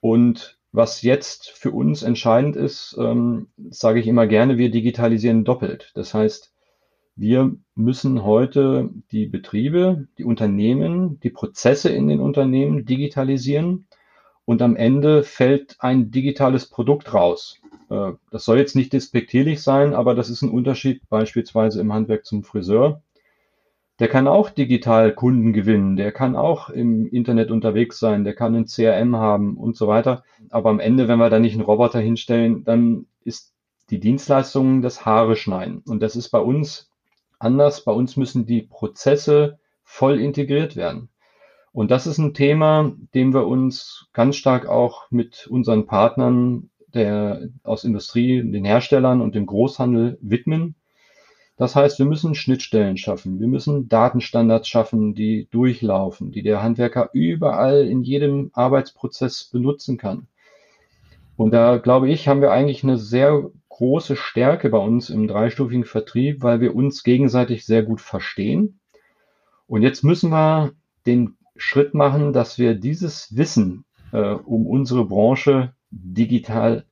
und 0.00 0.57
was 0.72 1.02
jetzt 1.02 1.50
für 1.50 1.70
uns 1.70 2.02
entscheidend 2.02 2.56
ist, 2.56 2.96
ähm, 2.98 3.48
sage 3.70 4.00
ich 4.00 4.06
immer 4.06 4.26
gerne, 4.26 4.58
wir 4.58 4.70
digitalisieren 4.70 5.44
doppelt. 5.44 5.92
Das 5.94 6.14
heißt, 6.14 6.52
wir 7.16 7.56
müssen 7.74 8.22
heute 8.22 8.90
die 9.10 9.26
Betriebe, 9.26 10.06
die 10.18 10.24
Unternehmen, 10.24 11.18
die 11.20 11.30
Prozesse 11.30 11.88
in 11.88 12.06
den 12.06 12.20
Unternehmen 12.20 12.84
digitalisieren 12.84 13.86
und 14.44 14.62
am 14.62 14.76
Ende 14.76 15.24
fällt 15.24 15.76
ein 15.80 16.10
digitales 16.10 16.66
Produkt 16.66 17.12
raus. 17.12 17.60
Äh, 17.90 18.12
das 18.30 18.44
soll 18.44 18.58
jetzt 18.58 18.76
nicht 18.76 18.92
despektierlich 18.92 19.62
sein, 19.62 19.94
aber 19.94 20.14
das 20.14 20.30
ist 20.30 20.42
ein 20.42 20.50
Unterschied 20.50 21.08
beispielsweise 21.08 21.80
im 21.80 21.92
Handwerk 21.92 22.24
zum 22.24 22.44
Friseur 22.44 23.02
der 23.98 24.08
kann 24.08 24.28
auch 24.28 24.50
digital 24.50 25.12
Kunden 25.12 25.52
gewinnen, 25.52 25.96
der 25.96 26.12
kann 26.12 26.36
auch 26.36 26.70
im 26.70 27.06
Internet 27.06 27.50
unterwegs 27.50 27.98
sein, 27.98 28.24
der 28.24 28.34
kann 28.34 28.54
ein 28.54 28.66
CRM 28.66 29.16
haben 29.16 29.56
und 29.56 29.76
so 29.76 29.88
weiter. 29.88 30.22
Aber 30.50 30.70
am 30.70 30.78
Ende, 30.80 31.08
wenn 31.08 31.18
wir 31.18 31.30
da 31.30 31.38
nicht 31.38 31.54
einen 31.54 31.62
Roboter 31.62 31.98
hinstellen, 31.98 32.64
dann 32.64 33.06
ist 33.24 33.54
die 33.90 33.98
Dienstleistung 33.98 34.82
das 34.82 35.04
Haare 35.04 35.34
schneiden. 35.34 35.82
Und 35.88 36.00
das 36.00 36.14
ist 36.14 36.28
bei 36.30 36.38
uns 36.38 36.90
anders. 37.38 37.84
Bei 37.84 37.92
uns 37.92 38.16
müssen 38.16 38.46
die 38.46 38.62
Prozesse 38.62 39.58
voll 39.82 40.20
integriert 40.20 40.76
werden. 40.76 41.08
Und 41.72 41.90
das 41.90 42.06
ist 42.06 42.18
ein 42.18 42.34
Thema, 42.34 42.92
dem 43.14 43.34
wir 43.34 43.46
uns 43.46 44.08
ganz 44.12 44.36
stark 44.36 44.66
auch 44.66 45.10
mit 45.10 45.46
unseren 45.48 45.86
Partnern 45.86 46.70
der, 46.94 47.48
aus 47.62 47.84
Industrie, 47.84 48.42
den 48.42 48.64
Herstellern 48.64 49.20
und 49.20 49.34
dem 49.34 49.46
Großhandel 49.46 50.18
widmen. 50.20 50.74
Das 51.58 51.74
heißt, 51.74 51.98
wir 51.98 52.06
müssen 52.06 52.36
Schnittstellen 52.36 52.96
schaffen. 52.96 53.40
Wir 53.40 53.48
müssen 53.48 53.88
Datenstandards 53.88 54.68
schaffen, 54.68 55.14
die 55.16 55.48
durchlaufen, 55.50 56.30
die 56.30 56.44
der 56.44 56.62
Handwerker 56.62 57.10
überall 57.12 57.84
in 57.84 58.04
jedem 58.04 58.50
Arbeitsprozess 58.54 59.50
benutzen 59.52 59.98
kann. 59.98 60.28
Und 61.36 61.50
da 61.50 61.78
glaube 61.78 62.08
ich, 62.08 62.28
haben 62.28 62.40
wir 62.40 62.52
eigentlich 62.52 62.84
eine 62.84 62.96
sehr 62.96 63.50
große 63.70 64.14
Stärke 64.14 64.70
bei 64.70 64.78
uns 64.78 65.10
im 65.10 65.26
dreistufigen 65.26 65.84
Vertrieb, 65.84 66.42
weil 66.42 66.60
wir 66.60 66.76
uns 66.76 67.02
gegenseitig 67.02 67.66
sehr 67.66 67.82
gut 67.82 68.00
verstehen. 68.00 68.78
Und 69.66 69.82
jetzt 69.82 70.04
müssen 70.04 70.30
wir 70.30 70.72
den 71.06 71.36
Schritt 71.56 71.92
machen, 71.92 72.32
dass 72.32 72.58
wir 72.58 72.76
dieses 72.76 73.36
Wissen 73.36 73.84
äh, 74.12 74.30
um 74.30 74.64
unsere 74.64 75.04
Branche 75.04 75.74
digital 75.90 76.84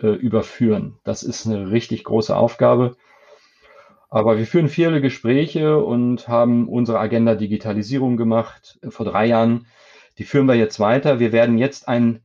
äh, 0.00 0.08
überführen. 0.08 0.98
Das 1.04 1.22
ist 1.22 1.46
eine 1.46 1.70
richtig 1.70 2.02
große 2.02 2.36
Aufgabe. 2.36 2.96
Aber 4.12 4.36
wir 4.36 4.44
führen 4.44 4.68
viele 4.68 5.00
Gespräche 5.00 5.82
und 5.82 6.28
haben 6.28 6.68
unsere 6.68 7.00
Agenda 7.00 7.34
Digitalisierung 7.34 8.18
gemacht 8.18 8.78
vor 8.90 9.06
drei 9.06 9.24
Jahren. 9.24 9.64
Die 10.18 10.24
führen 10.24 10.46
wir 10.46 10.54
jetzt 10.54 10.78
weiter. 10.78 11.18
Wir 11.18 11.32
werden 11.32 11.56
jetzt 11.56 11.88
ein, 11.88 12.20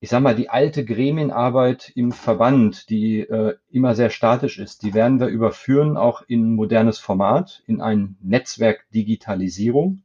ich 0.00 0.08
sag 0.08 0.22
mal, 0.22 0.34
die 0.34 0.48
alte 0.48 0.86
Gremienarbeit 0.86 1.92
im 1.94 2.12
Verband, 2.12 2.88
die 2.88 3.20
äh, 3.20 3.56
immer 3.70 3.94
sehr 3.94 4.08
statisch 4.08 4.58
ist, 4.58 4.82
die 4.82 4.94
werden 4.94 5.20
wir 5.20 5.26
überführen 5.26 5.98
auch 5.98 6.22
in 6.26 6.54
modernes 6.54 6.98
Format, 6.98 7.62
in 7.66 7.82
ein 7.82 8.16
Netzwerk 8.22 8.86
Digitalisierung, 8.94 10.04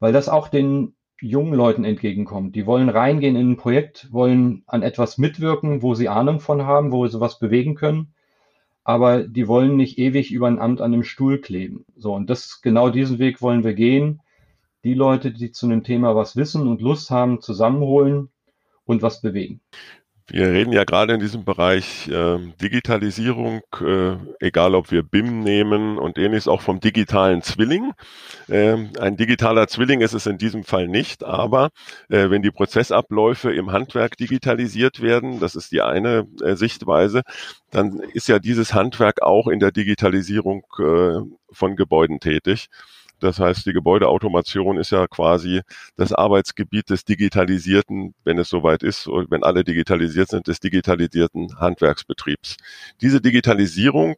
weil 0.00 0.12
das 0.12 0.28
auch 0.28 0.48
den 0.48 0.96
jungen 1.20 1.54
Leuten 1.54 1.84
entgegenkommt. 1.84 2.56
Die 2.56 2.66
wollen 2.66 2.88
reingehen 2.88 3.36
in 3.36 3.52
ein 3.52 3.56
Projekt, 3.56 4.12
wollen 4.12 4.64
an 4.66 4.82
etwas 4.82 5.16
mitwirken, 5.16 5.80
wo 5.80 5.94
sie 5.94 6.08
Ahnung 6.08 6.40
von 6.40 6.66
haben, 6.66 6.90
wo 6.90 7.06
sie 7.06 7.20
was 7.20 7.38
bewegen 7.38 7.76
können 7.76 8.14
aber 8.84 9.26
die 9.26 9.48
wollen 9.48 9.76
nicht 9.76 9.98
ewig 9.98 10.30
über 10.30 10.46
ein 10.46 10.58
Amt 10.58 10.80
an 10.80 10.92
einem 10.92 11.02
Stuhl 11.02 11.40
kleben. 11.40 11.86
So, 11.96 12.14
und 12.14 12.28
das, 12.28 12.60
genau 12.60 12.90
diesen 12.90 13.18
Weg 13.18 13.40
wollen 13.40 13.64
wir 13.64 13.74
gehen. 13.74 14.20
Die 14.84 14.94
Leute, 14.94 15.32
die 15.32 15.50
zu 15.50 15.66
einem 15.66 15.82
Thema 15.82 16.14
was 16.14 16.36
wissen 16.36 16.68
und 16.68 16.82
Lust 16.82 17.10
haben, 17.10 17.40
zusammenholen 17.40 18.28
und 18.84 19.00
was 19.00 19.22
bewegen. 19.22 19.62
Wir 20.26 20.48
reden 20.48 20.72
ja 20.72 20.84
gerade 20.84 21.12
in 21.12 21.20
diesem 21.20 21.44
Bereich 21.44 22.08
äh, 22.08 22.38
Digitalisierung, 22.60 23.60
äh, 23.82 24.16
egal 24.40 24.74
ob 24.74 24.90
wir 24.90 25.02
BIM 25.02 25.40
nehmen 25.40 25.98
und 25.98 26.16
ähnliches, 26.16 26.48
auch 26.48 26.62
vom 26.62 26.80
digitalen 26.80 27.42
Zwilling. 27.42 27.92
Äh, 28.48 28.86
ein 28.98 29.18
digitaler 29.18 29.68
Zwilling 29.68 30.00
ist 30.00 30.14
es 30.14 30.24
in 30.24 30.38
diesem 30.38 30.64
Fall 30.64 30.88
nicht, 30.88 31.24
aber 31.24 31.68
äh, 32.08 32.30
wenn 32.30 32.40
die 32.40 32.50
Prozessabläufe 32.50 33.52
im 33.52 33.70
Handwerk 33.70 34.16
digitalisiert 34.16 35.02
werden, 35.02 35.40
das 35.40 35.56
ist 35.56 35.72
die 35.72 35.82
eine 35.82 36.26
äh, 36.42 36.56
Sichtweise, 36.56 37.20
dann 37.70 38.00
ist 38.00 38.26
ja 38.26 38.38
dieses 38.38 38.72
Handwerk 38.72 39.20
auch 39.20 39.46
in 39.46 39.60
der 39.60 39.72
Digitalisierung 39.72 40.64
äh, 40.78 41.20
von 41.52 41.76
Gebäuden 41.76 42.18
tätig. 42.18 42.70
Das 43.20 43.38
heißt, 43.38 43.64
die 43.66 43.72
Gebäudeautomation 43.72 44.76
ist 44.76 44.90
ja 44.90 45.06
quasi 45.06 45.62
das 45.96 46.12
Arbeitsgebiet 46.12 46.90
des 46.90 47.04
digitalisierten, 47.04 48.14
wenn 48.24 48.38
es 48.38 48.48
soweit 48.48 48.82
ist, 48.82 49.06
wenn 49.06 49.44
alle 49.44 49.64
digitalisiert 49.64 50.28
sind, 50.28 50.46
des 50.46 50.60
digitalisierten 50.60 51.58
Handwerksbetriebs. 51.58 52.56
Diese 53.00 53.20
Digitalisierung 53.20 54.16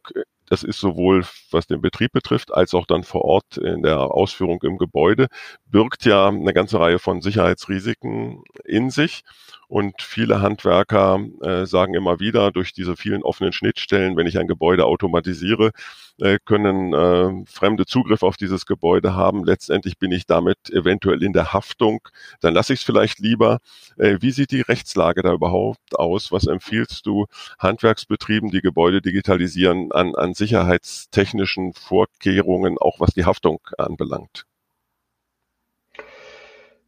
das 0.49 0.63
ist 0.63 0.79
sowohl 0.79 1.25
was 1.51 1.67
den 1.67 1.81
Betrieb 1.81 2.13
betrifft, 2.13 2.53
als 2.53 2.73
auch 2.73 2.85
dann 2.85 3.03
vor 3.03 3.23
Ort 3.25 3.57
in 3.57 3.83
der 3.83 3.99
Ausführung 3.99 4.61
im 4.63 4.77
Gebäude, 4.77 5.27
birgt 5.65 6.05
ja 6.05 6.27
eine 6.27 6.53
ganze 6.53 6.79
Reihe 6.79 6.99
von 6.99 7.21
Sicherheitsrisiken 7.21 8.43
in 8.63 8.89
sich. 8.89 9.23
Und 9.69 10.01
viele 10.01 10.41
Handwerker 10.41 11.19
äh, 11.41 11.65
sagen 11.65 11.93
immer 11.93 12.21
wieder, 12.21 12.51
durch 12.51 12.71
diese 12.71 12.95
vielen 12.95 13.21
offenen 13.21 13.51
Schnittstellen, 13.51 14.15
wenn 14.15 14.25
ich 14.25 14.39
ein 14.39 14.47
Gebäude 14.47 14.85
automatisiere, 14.85 15.71
äh, 16.19 16.39
können 16.45 16.93
äh, 16.93 17.45
fremde 17.45 17.85
Zugriff 17.85 18.23
auf 18.23 18.37
dieses 18.37 18.65
Gebäude 18.65 19.13
haben. 19.13 19.43
Letztendlich 19.43 19.97
bin 19.97 20.13
ich 20.13 20.25
damit 20.25 20.69
eventuell 20.69 21.21
in 21.21 21.33
der 21.33 21.51
Haftung. 21.51 21.99
Dann 22.39 22.53
lasse 22.53 22.73
ich 22.73 22.79
es 22.79 22.85
vielleicht 22.85 23.19
lieber. 23.19 23.59
Äh, 23.97 24.17
wie 24.21 24.31
sieht 24.31 24.51
die 24.51 24.61
Rechtslage 24.61 25.21
da 25.21 25.33
überhaupt 25.33 25.99
aus? 25.99 26.31
Was 26.31 26.47
empfiehlst 26.47 27.05
du 27.05 27.25
Handwerksbetrieben, 27.59 28.49
die 28.49 28.61
Gebäude 28.61 29.01
digitalisieren, 29.01 29.91
an, 29.91 30.15
an 30.15 30.33
sicherheitstechnischen 30.33 31.73
Vorkehrungen, 31.73 32.77
auch 32.77 33.01
was 33.01 33.13
die 33.13 33.25
Haftung 33.25 33.59
anbelangt? 33.77 34.45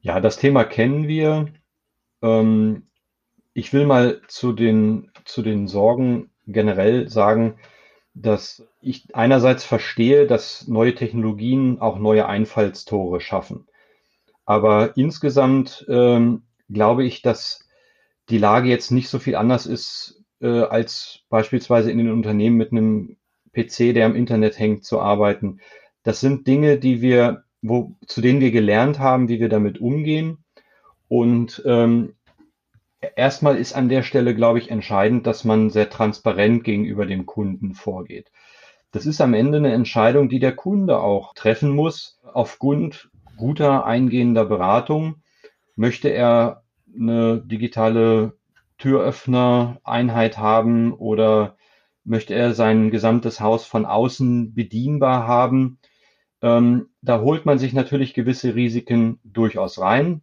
Ja, 0.02 0.22
das 0.22 0.38
Thema 0.38 0.64
kennen 0.64 1.10
wir. 1.10 1.50
Ähm, 2.22 2.84
ich 3.54 3.74
will 3.74 3.86
mal 3.86 4.22
zu 4.28 4.54
den, 4.54 5.12
zu 5.26 5.42
den 5.42 5.68
Sorgen 5.68 6.30
generell 6.48 7.10
sagen, 7.10 7.58
dass 8.14 8.68
ich 8.82 9.16
einerseits 9.16 9.64
verstehe, 9.64 10.28
dass 10.28 10.68
neue 10.68 10.96
Technologien 10.96 11.80
auch 11.80 12.00
neue 12.00 12.28
Einfallstore 12.28 13.22
schaffen. 13.22 13.68
Aber 14.46 14.98
insgesamt 14.98 15.86
ähm, 15.90 16.44
glaube 16.70 17.04
ich, 17.06 17.22
dass 17.22 17.68
die 18.30 18.38
Lage 18.38 18.70
jetzt 18.70 18.92
nicht 18.92 19.10
so 19.10 19.20
viel 19.20 19.36
anders 19.36 19.66
ist, 19.66 20.24
äh, 20.42 20.62
als 20.62 21.20
beispielsweise 21.30 21.92
in 21.92 21.98
den 21.98 22.12
Unternehmen 22.12 22.58
mit 22.58 22.72
einem 22.72 23.18
PC, 23.54 23.94
der 23.94 24.06
am 24.06 24.16
Internet 24.16 24.58
hängt, 24.60 24.86
zu 24.86 25.00
arbeiten. 25.00 25.60
Das 26.04 26.20
sind 26.20 26.48
Dinge, 26.48 26.78
die 26.78 27.02
wir, 27.02 27.44
wo, 27.62 27.96
zu 28.08 28.22
denen 28.22 28.40
wir 28.40 28.52
gelernt 28.52 29.00
haben, 29.00 29.28
wie 29.30 29.40
wir 29.40 29.50
damit 29.50 29.80
umgehen. 29.80 30.44
Und 31.10 31.62
ähm, 31.66 32.14
erstmal 33.16 33.58
ist 33.58 33.74
an 33.74 33.90
der 33.90 34.04
Stelle, 34.04 34.34
glaube 34.36 34.60
ich, 34.60 34.72
entscheidend, 34.72 35.28
dass 35.28 35.44
man 35.44 35.70
sehr 35.70 35.90
transparent 35.90 36.64
gegenüber 36.64 37.06
dem 37.06 37.26
Kunden 37.26 37.74
vorgeht. 37.74 38.32
Das 38.92 39.06
ist 39.06 39.20
am 39.20 39.34
Ende 39.34 39.58
eine 39.58 39.74
Entscheidung, 39.74 40.30
die 40.30 40.40
der 40.40 40.56
Kunde 40.56 41.00
auch 41.00 41.34
treffen 41.34 41.72
muss, 41.72 42.20
aufgrund 42.24 43.10
guter 43.38 43.86
eingehender 43.86 44.46
Beratung. 44.46 45.22
Möchte 45.76 46.10
er 46.10 46.64
eine 46.96 47.42
digitale 47.42 48.34
Türöffner-Einheit 48.78 50.38
haben 50.38 50.94
oder 50.94 51.58
möchte 52.04 52.34
er 52.34 52.54
sein 52.54 52.92
gesamtes 52.92 53.40
Haus 53.40 53.66
von 53.66 53.86
außen 53.86 54.54
bedienbar 54.54 55.28
haben? 55.28 55.80
Ähm, 56.42 56.90
da 57.02 57.22
holt 57.22 57.46
man 57.46 57.60
sich 57.60 57.74
natürlich 57.74 58.14
gewisse 58.14 58.56
Risiken 58.56 59.20
durchaus 59.24 59.80
rein. 59.80 60.22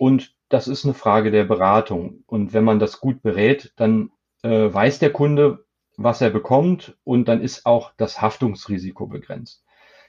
Und 0.00 0.34
das 0.48 0.66
ist 0.66 0.86
eine 0.86 0.94
Frage 0.94 1.30
der 1.30 1.44
Beratung. 1.44 2.24
Und 2.26 2.54
wenn 2.54 2.64
man 2.64 2.78
das 2.78 3.00
gut 3.00 3.20
berät, 3.20 3.74
dann 3.76 4.10
äh, 4.42 4.72
weiß 4.72 4.98
der 4.98 5.12
Kunde, 5.12 5.66
was 5.98 6.22
er 6.22 6.30
bekommt 6.30 6.96
und 7.04 7.28
dann 7.28 7.42
ist 7.42 7.66
auch 7.66 7.92
das 7.98 8.22
Haftungsrisiko 8.22 9.06
begrenzt. 9.06 9.62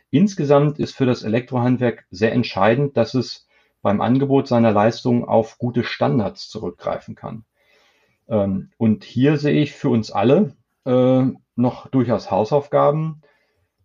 Insgesamt 0.10 0.80
ist 0.80 0.96
für 0.96 1.06
das 1.06 1.24
Elektrohandwerk 1.24 2.06
sehr 2.10 2.32
entscheidend, 2.32 2.96
dass 2.96 3.16
es 3.16 3.50
beim 3.82 4.00
Angebot 4.00 4.48
seiner 4.48 4.72
Leistungen 4.72 5.26
auf 5.26 5.58
gute 5.58 5.84
Standards 5.84 6.48
zurückgreifen 6.48 7.16
kann. 7.16 7.44
Ähm, 8.30 8.70
und 8.78 9.04
hier 9.04 9.36
sehe 9.36 9.62
ich 9.62 9.74
für 9.74 9.90
uns 9.90 10.10
alle 10.10 10.56
äh, 10.86 11.24
noch 11.58 11.88
durchaus 11.88 12.32
Hausaufgaben. 12.32 13.24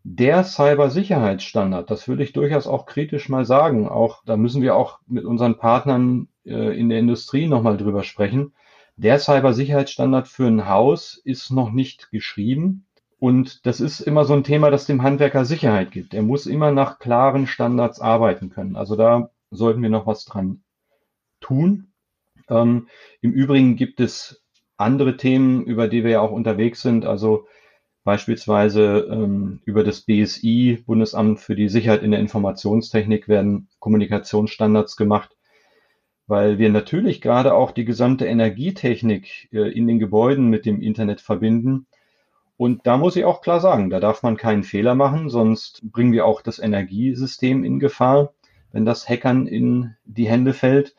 Der 0.08 0.44
Cybersicherheitsstandard, 0.44 1.90
das 1.90 2.06
würde 2.06 2.22
ich 2.22 2.32
durchaus 2.32 2.68
auch 2.68 2.86
kritisch 2.86 3.28
mal 3.28 3.44
sagen. 3.44 3.88
Auch 3.88 4.22
da 4.24 4.36
müssen 4.36 4.62
wir 4.62 4.76
auch 4.76 5.00
mit 5.08 5.24
unseren 5.24 5.58
Partnern 5.58 6.28
äh, 6.44 6.78
in 6.78 6.88
der 6.90 7.00
Industrie 7.00 7.48
nochmal 7.48 7.76
drüber 7.76 8.04
sprechen. 8.04 8.52
Der 8.94 9.18
Cybersicherheitsstandard 9.18 10.28
für 10.28 10.46
ein 10.46 10.68
Haus 10.68 11.20
ist 11.24 11.50
noch 11.50 11.72
nicht 11.72 12.12
geschrieben. 12.12 12.86
Und 13.18 13.66
das 13.66 13.80
ist 13.80 13.98
immer 13.98 14.24
so 14.24 14.34
ein 14.34 14.44
Thema, 14.44 14.70
das 14.70 14.86
dem 14.86 15.02
Handwerker 15.02 15.44
Sicherheit 15.44 15.90
gibt. 15.90 16.14
Er 16.14 16.22
muss 16.22 16.46
immer 16.46 16.70
nach 16.70 17.00
klaren 17.00 17.48
Standards 17.48 18.00
arbeiten 18.00 18.48
können. 18.48 18.76
Also 18.76 18.94
da 18.94 19.30
sollten 19.50 19.82
wir 19.82 19.90
noch 19.90 20.06
was 20.06 20.24
dran 20.24 20.62
tun. 21.40 21.88
Ähm, 22.48 22.86
Im 23.22 23.32
Übrigen 23.32 23.74
gibt 23.74 23.98
es 23.98 24.44
andere 24.76 25.16
Themen, 25.16 25.64
über 25.64 25.88
die 25.88 26.04
wir 26.04 26.12
ja 26.12 26.20
auch 26.20 26.30
unterwegs 26.30 26.80
sind. 26.80 27.04
Also 27.06 27.48
Beispielsweise 28.06 29.08
ähm, 29.10 29.58
über 29.64 29.82
das 29.82 30.02
BSI, 30.02 30.84
Bundesamt 30.86 31.40
für 31.40 31.56
die 31.56 31.68
Sicherheit 31.68 32.04
in 32.04 32.12
der 32.12 32.20
Informationstechnik, 32.20 33.26
werden 33.26 33.66
Kommunikationsstandards 33.80 34.96
gemacht, 34.96 35.36
weil 36.28 36.58
wir 36.58 36.70
natürlich 36.70 37.20
gerade 37.20 37.52
auch 37.52 37.72
die 37.72 37.84
gesamte 37.84 38.24
Energietechnik 38.24 39.48
äh, 39.52 39.72
in 39.72 39.88
den 39.88 39.98
Gebäuden 39.98 40.50
mit 40.50 40.66
dem 40.66 40.80
Internet 40.80 41.20
verbinden. 41.20 41.88
Und 42.56 42.86
da 42.86 42.96
muss 42.96 43.16
ich 43.16 43.24
auch 43.24 43.40
klar 43.40 43.58
sagen, 43.58 43.90
da 43.90 43.98
darf 43.98 44.22
man 44.22 44.36
keinen 44.36 44.62
Fehler 44.62 44.94
machen, 44.94 45.28
sonst 45.28 45.82
bringen 45.90 46.12
wir 46.12 46.26
auch 46.26 46.42
das 46.42 46.60
Energiesystem 46.60 47.64
in 47.64 47.80
Gefahr, 47.80 48.34
wenn 48.70 48.84
das 48.84 49.08
Hackern 49.08 49.48
in 49.48 49.96
die 50.04 50.28
Hände 50.28 50.52
fällt. 50.52 50.94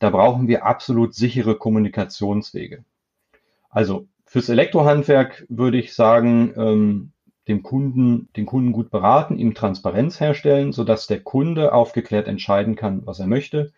Da 0.00 0.10
brauchen 0.10 0.48
wir 0.48 0.66
absolut 0.66 1.14
sichere 1.14 1.54
Kommunikationswege. 1.54 2.84
Also 3.70 4.08
Fürs 4.32 4.48
Elektrohandwerk 4.48 5.44
würde 5.48 5.76
ich 5.76 5.92
sagen, 5.92 6.54
ähm, 6.56 7.12
dem 7.48 7.64
Kunden, 7.64 8.28
den 8.36 8.46
Kunden 8.46 8.70
gut 8.70 8.92
beraten, 8.92 9.36
ihm 9.36 9.54
Transparenz 9.54 10.20
herstellen, 10.20 10.70
sodass 10.70 11.08
der 11.08 11.18
Kunde 11.18 11.72
aufgeklärt 11.72 12.28
entscheiden 12.28 12.76
kann, 12.76 13.04
was 13.06 13.18
er 13.18 13.26
möchte. 13.26 13.72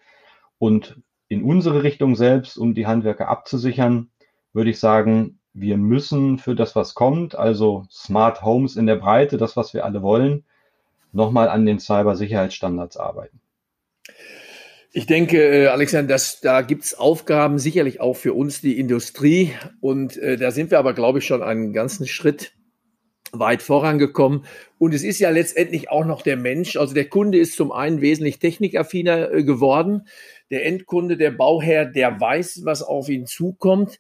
Und 0.59 1.01
in 1.29 1.43
unsere 1.43 1.83
Richtung 1.85 2.17
selbst, 2.17 2.59
um 2.59 2.75
die 2.75 2.87
Handwerker 2.87 3.29
abzusichern, 3.29 4.11
würde 4.53 4.69
ich 4.69 4.79
sagen, 4.79 5.39
wir 5.55 5.79
müssen 5.79 6.37
für 6.37 6.55
das, 6.55 6.77
was 6.77 6.93
kommt, 6.93 7.35
also 7.35 7.87
Smart 7.91 8.43
Homes 8.43 8.77
in 8.77 8.85
der 8.85 8.97
Breite, 8.97 9.39
das, 9.39 9.57
was 9.57 9.73
wir 9.73 9.87
alle 9.87 10.03
wollen, 10.03 10.45
nochmal 11.13 11.49
an 11.49 11.65
den 11.65 11.81
Cybersicherheitsstandards 11.81 12.99
arbeiten. 12.99 13.41
Ich 14.95 15.07
denke, 15.07 15.39
äh, 15.39 15.67
Alexander, 15.69 16.13
dass, 16.13 16.41
da 16.43 16.61
gibt's 16.61 16.93
Aufgaben 16.93 17.59
sicherlich 17.59 18.01
auch 18.01 18.15
für 18.15 18.35
uns, 18.35 18.61
die 18.61 18.79
Industrie. 18.79 19.53
Und 19.81 20.19
äh, 20.19 20.37
da 20.37 20.51
sind 20.51 20.71
wir 20.71 20.79
aber, 20.79 20.93
glaube 20.93 21.21
ich, 21.21 21.27
schon 21.27 21.43
einen 21.43 21.73
ganzen 21.73 22.07
Schritt 22.07 22.53
weit 23.33 23.63
vorangekommen. 23.63 24.45
Und 24.77 24.93
es 24.93 25.03
ist 25.03 25.19
ja 25.19 25.31
letztendlich 25.31 25.91
auch 25.91 26.05
noch 26.05 26.21
der 26.21 26.37
Mensch. 26.37 26.77
Also 26.77 26.93
der 26.93 27.09
Kunde 27.09 27.39
ist 27.39 27.57
zum 27.57 27.73
einen 27.73 28.03
wesentlich 28.03 28.39
technikaffiner 28.39 29.33
äh, 29.33 29.45
geworden. 29.45 30.07
Der 30.51 30.67
Endkunde, 30.67 31.17
der 31.17 31.31
Bauherr, 31.31 31.87
der 31.87 32.21
weiß, 32.21 32.61
was 32.65 32.83
auf 32.83 33.09
ihn 33.09 33.25
zukommt, 33.25 33.99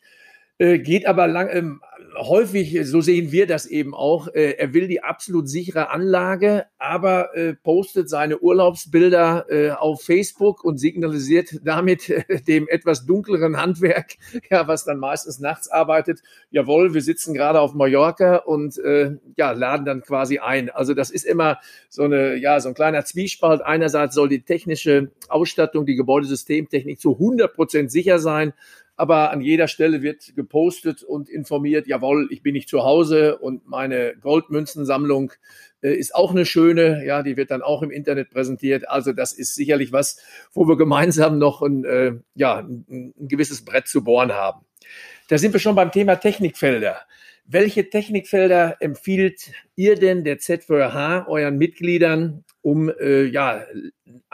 äh, 0.62 0.78
geht 0.78 1.06
aber 1.06 1.26
lang, 1.26 1.48
ähm, 1.50 1.80
häufig, 2.16 2.78
so 2.84 3.00
sehen 3.00 3.32
wir 3.32 3.46
das 3.48 3.66
eben 3.66 3.94
auch, 3.94 4.28
äh, 4.28 4.52
er 4.52 4.72
will 4.74 4.86
die 4.86 5.02
absolut 5.02 5.48
sichere 5.48 5.90
Anlage, 5.90 6.66
aber 6.78 7.34
äh, 7.36 7.54
postet 7.54 8.08
seine 8.08 8.38
Urlaubsbilder 8.38 9.46
äh, 9.48 9.70
auf 9.70 10.02
Facebook 10.02 10.62
und 10.62 10.78
signalisiert 10.78 11.58
damit 11.64 12.10
äh, 12.10 12.40
dem 12.42 12.68
etwas 12.68 13.06
dunkleren 13.06 13.56
Handwerk, 13.56 14.14
ja, 14.50 14.68
was 14.68 14.84
dann 14.84 14.98
meistens 14.98 15.40
nachts 15.40 15.68
arbeitet, 15.68 16.22
jawohl, 16.50 16.94
wir 16.94 17.02
sitzen 17.02 17.34
gerade 17.34 17.60
auf 17.60 17.74
Mallorca 17.74 18.36
und 18.36 18.78
äh, 18.78 19.16
ja, 19.36 19.50
laden 19.50 19.84
dann 19.84 20.02
quasi 20.02 20.38
ein. 20.38 20.70
Also 20.70 20.94
das 20.94 21.10
ist 21.10 21.24
immer 21.24 21.58
so 21.88 22.04
eine, 22.04 22.36
ja, 22.36 22.60
so 22.60 22.68
ein 22.68 22.74
kleiner 22.74 23.04
Zwiespalt. 23.04 23.62
Einerseits 23.62 24.14
soll 24.14 24.28
die 24.28 24.42
technische 24.42 25.10
Ausstattung, 25.28 25.86
die 25.86 25.96
Gebäudesystemtechnik 25.96 27.00
zu 27.00 27.14
100 27.14 27.52
Prozent 27.52 27.90
sicher 27.90 28.20
sein 28.20 28.52
aber 28.96 29.30
an 29.30 29.40
jeder 29.40 29.68
Stelle 29.68 30.02
wird 30.02 30.34
gepostet 30.36 31.02
und 31.02 31.28
informiert, 31.28 31.86
jawohl, 31.86 32.28
ich 32.30 32.42
bin 32.42 32.52
nicht 32.52 32.68
zu 32.68 32.84
Hause 32.84 33.38
und 33.38 33.66
meine 33.66 34.14
Goldmünzensammlung 34.20 35.32
äh, 35.82 35.94
ist 35.94 36.14
auch 36.14 36.30
eine 36.30 36.44
schöne, 36.44 37.04
ja, 37.04 37.22
die 37.22 37.36
wird 37.36 37.50
dann 37.50 37.62
auch 37.62 37.82
im 37.82 37.90
Internet 37.90 38.30
präsentiert. 38.30 38.88
Also 38.88 39.12
das 39.12 39.32
ist 39.32 39.54
sicherlich 39.54 39.92
was, 39.92 40.20
wo 40.52 40.68
wir 40.68 40.76
gemeinsam 40.76 41.38
noch 41.38 41.62
ein, 41.62 41.84
äh, 41.84 42.12
ja, 42.34 42.58
ein, 42.58 43.12
ein 43.18 43.28
gewisses 43.28 43.64
Brett 43.64 43.88
zu 43.88 44.04
bohren 44.04 44.32
haben. 44.32 44.64
Da 45.28 45.38
sind 45.38 45.52
wir 45.52 45.60
schon 45.60 45.74
beim 45.74 45.90
Thema 45.90 46.16
Technikfelder. 46.16 47.00
Welche 47.44 47.90
Technikfelder 47.90 48.76
empfiehlt 48.80 49.50
ihr 49.74 49.96
denn 49.96 50.24
der 50.24 50.38
Z4H 50.38 51.26
euren 51.26 51.58
Mitgliedern, 51.58 52.44
um 52.60 52.88
äh, 52.88 53.24
ja, 53.24 53.64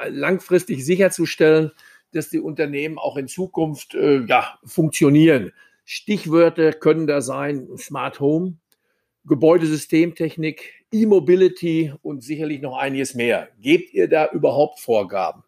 langfristig 0.09 0.85
sicherzustellen, 0.85 1.73
dass 2.13 2.31
die 2.31 2.41
Unternehmen 2.41 2.99
auch 2.99 3.17
in 3.17 3.29
Zukunft 3.29 3.95
äh, 3.95 4.25
ja, 4.25 4.59
funktionieren. 4.65 5.53
Stichwörter 5.85 6.73
können 6.73 7.07
da 7.07 7.21
sein 7.21 7.69
Smart 7.77 8.21
Home, 8.21 8.59
Gebäudesystemtechnik, 9.27 10.85
E-Mobility 10.93 11.93
und 12.03 12.23
sicherlich 12.23 12.61
noch 12.61 12.77
einiges 12.77 13.15
mehr. 13.15 13.49
Gebt 13.61 13.93
ihr 13.93 14.09
da 14.09 14.29
überhaupt 14.31 14.81
Vorgaben? 14.81 15.45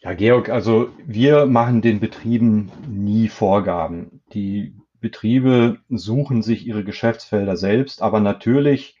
Ja, 0.00 0.14
Georg, 0.14 0.48
also 0.48 0.90
wir 1.04 1.46
machen 1.46 1.82
den 1.82 2.00
Betrieben 2.00 2.72
nie 2.88 3.28
Vorgaben. 3.28 4.22
Die 4.32 4.74
Betriebe 5.00 5.78
suchen 5.88 6.42
sich 6.42 6.66
ihre 6.66 6.84
Geschäftsfelder 6.84 7.56
selbst, 7.56 8.00
aber 8.00 8.20
natürlich 8.20 8.96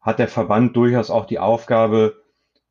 hat 0.00 0.18
der 0.18 0.28
Verband 0.28 0.76
durchaus 0.76 1.10
auch 1.10 1.24
die 1.24 1.38
Aufgabe, 1.38 2.22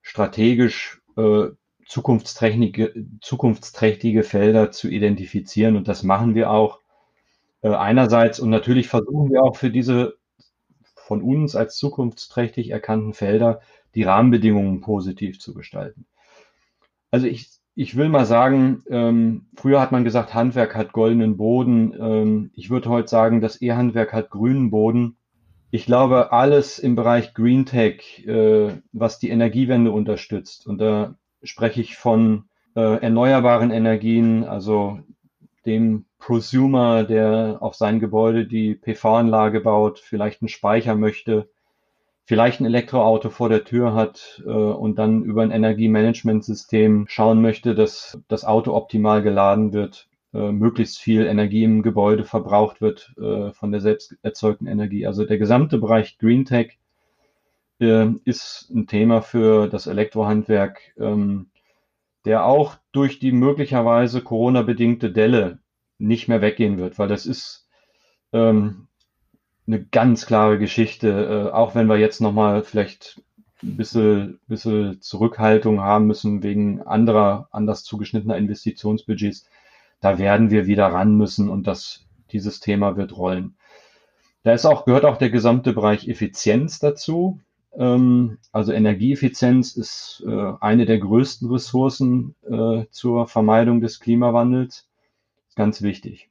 strategisch 0.01 1.01
äh, 1.17 1.47
zukunftsträchtige, 1.87 2.93
zukunftsträchtige 3.21 4.23
Felder 4.23 4.71
zu 4.71 4.89
identifizieren. 4.89 5.75
Und 5.75 5.87
das 5.87 6.03
machen 6.03 6.35
wir 6.35 6.51
auch 6.51 6.79
äh, 7.61 7.69
einerseits. 7.69 8.39
Und 8.39 8.49
natürlich 8.49 8.87
versuchen 8.87 9.31
wir 9.31 9.43
auch 9.43 9.55
für 9.55 9.69
diese 9.69 10.15
von 10.95 11.21
uns 11.21 11.55
als 11.55 11.77
zukunftsträchtig 11.77 12.69
erkannten 12.69 13.13
Felder 13.13 13.61
die 13.95 14.03
Rahmenbedingungen 14.03 14.81
positiv 14.81 15.39
zu 15.39 15.53
gestalten. 15.53 16.05
Also 17.11 17.27
ich, 17.27 17.51
ich 17.75 17.95
will 17.95 18.09
mal 18.09 18.25
sagen, 18.25 18.83
ähm, 18.89 19.47
früher 19.55 19.81
hat 19.81 19.91
man 19.91 20.03
gesagt, 20.03 20.33
Handwerk 20.33 20.75
hat 20.75 20.93
goldenen 20.93 21.37
Boden. 21.37 21.93
Ähm, 21.99 22.51
ich 22.55 22.69
würde 22.69 22.89
heute 22.89 23.07
sagen, 23.07 23.41
das 23.41 23.61
E-Handwerk 23.61 24.13
hat 24.13 24.29
grünen 24.29 24.71
Boden. 24.71 25.17
Ich 25.69 25.85
glaube, 25.85 26.31
alles 26.31 26.79
im 26.79 26.95
Bereich 26.95 27.33
Green 27.33 27.65
Tech, 27.65 28.25
äh, 28.25 28.77
was 28.91 29.19
die 29.19 29.29
Energiewende 29.29 29.91
unterstützt, 29.91 30.67
und 30.67 30.79
da 30.79 31.15
spreche 31.43 31.81
ich 31.81 31.95
von 31.95 32.45
äh, 32.75 33.01
erneuerbaren 33.01 33.71
Energien, 33.71 34.43
also 34.43 34.99
dem 35.65 36.05
Prosumer, 36.19 37.03
der 37.03 37.57
auf 37.59 37.75
sein 37.75 37.99
Gebäude 37.99 38.45
die 38.45 38.75
PV-Anlage 38.75 39.61
baut, 39.61 39.99
vielleicht 39.99 40.41
einen 40.41 40.49
Speicher 40.49 40.95
möchte, 40.95 41.49
vielleicht 42.25 42.61
ein 42.61 42.65
Elektroauto 42.65 43.29
vor 43.29 43.49
der 43.49 43.63
Tür 43.65 43.93
hat 43.93 44.41
äh, 44.45 44.49
und 44.49 44.97
dann 44.97 45.23
über 45.23 45.43
ein 45.43 45.51
Energiemanagementsystem 45.51 47.05
schauen 47.07 47.41
möchte, 47.41 47.75
dass 47.75 48.17
das 48.27 48.45
Auto 48.45 48.73
optimal 48.73 49.21
geladen 49.21 49.73
wird, 49.73 50.07
äh, 50.33 50.51
möglichst 50.51 50.99
viel 50.99 51.25
Energie 51.25 51.63
im 51.63 51.83
Gebäude 51.83 52.23
verbraucht 52.23 52.81
wird 52.81 53.13
äh, 53.17 53.51
von 53.51 53.71
der 53.71 53.81
selbst 53.81 54.15
erzeugten 54.21 54.67
Energie. 54.67 55.05
Also 55.05 55.25
der 55.25 55.37
gesamte 55.37 55.77
Bereich 55.77 56.17
Green 56.17 56.45
Tech 56.45 56.77
ist 58.25 58.69
ein 58.69 58.87
Thema 58.87 59.21
für 59.21 59.67
das 59.67 59.87
Elektrohandwerk, 59.87 60.79
ähm, 60.97 61.49
der 62.25 62.45
auch 62.45 62.75
durch 62.91 63.19
die 63.19 63.31
möglicherweise 63.31 64.21
Corona-bedingte 64.21 65.11
Delle 65.11 65.59
nicht 65.97 66.27
mehr 66.27 66.41
weggehen 66.41 66.77
wird, 66.77 66.99
weil 66.99 67.07
das 67.07 67.25
ist 67.25 67.67
ähm, 68.31 68.87
eine 69.67 69.83
ganz 69.83 70.25
klare 70.25 70.59
Geschichte, 70.59 71.09
äh, 71.49 71.53
auch 71.53 71.75
wenn 71.75 71.87
wir 71.87 71.97
jetzt 71.97 72.21
nochmal 72.21 72.63
vielleicht 72.63 73.21
ein 73.61 73.77
bisschen, 73.77 74.39
bisschen 74.47 75.01
Zurückhaltung 75.01 75.81
haben 75.81 76.05
müssen 76.05 76.43
wegen 76.43 76.81
anderer, 76.81 77.47
anders 77.51 77.83
zugeschnittener 77.83 78.37
Investitionsbudgets. 78.37 79.47
Da 80.01 80.17
werden 80.17 80.51
wir 80.51 80.67
wieder 80.67 80.87
ran 80.87 81.15
müssen 81.15 81.49
und 81.49 81.65
das, 81.65 82.05
dieses 82.31 82.59
Thema 82.59 82.97
wird 82.97 83.15
rollen. 83.15 83.55
Da 84.43 84.51
ist 84.51 84.65
auch, 84.65 84.83
gehört 84.83 85.05
auch 85.05 85.17
der 85.17 85.29
gesamte 85.29 85.71
Bereich 85.71 86.09
Effizienz 86.09 86.79
dazu. 86.79 87.39
Ähm, 87.77 88.37
also 88.51 88.71
Energieeffizienz 88.71 89.75
ist 89.75 90.23
äh, 90.27 90.53
eine 90.59 90.85
der 90.85 90.99
größten 90.99 91.49
Ressourcen 91.51 92.35
äh, 92.49 92.85
zur 92.91 93.27
Vermeidung 93.27 93.81
des 93.81 93.99
Klimawandels. 93.99 94.87
Ganz 95.55 95.81
wichtig. 95.81 96.29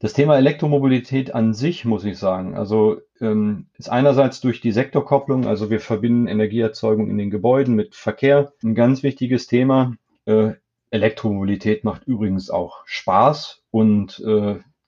Das 0.00 0.12
Thema 0.12 0.36
Elektromobilität 0.36 1.34
an 1.34 1.54
sich, 1.54 1.84
muss 1.84 2.04
ich 2.04 2.18
sagen, 2.18 2.56
also 2.56 3.00
ähm, 3.20 3.66
ist 3.78 3.90
einerseits 3.90 4.40
durch 4.40 4.60
die 4.60 4.72
Sektorkopplung, 4.72 5.46
also 5.46 5.70
wir 5.70 5.80
verbinden 5.80 6.26
Energieerzeugung 6.26 7.08
in 7.08 7.16
den 7.16 7.30
Gebäuden 7.30 7.74
mit 7.74 7.94
Verkehr, 7.94 8.52
ein 8.62 8.74
ganz 8.74 9.02
wichtiges 9.02 9.46
Thema. 9.46 9.94
Äh, 10.26 10.52
Elektromobilität 10.90 11.84
macht 11.84 12.04
übrigens 12.04 12.50
auch 12.50 12.82
Spaß 12.86 13.64
und 13.72 14.22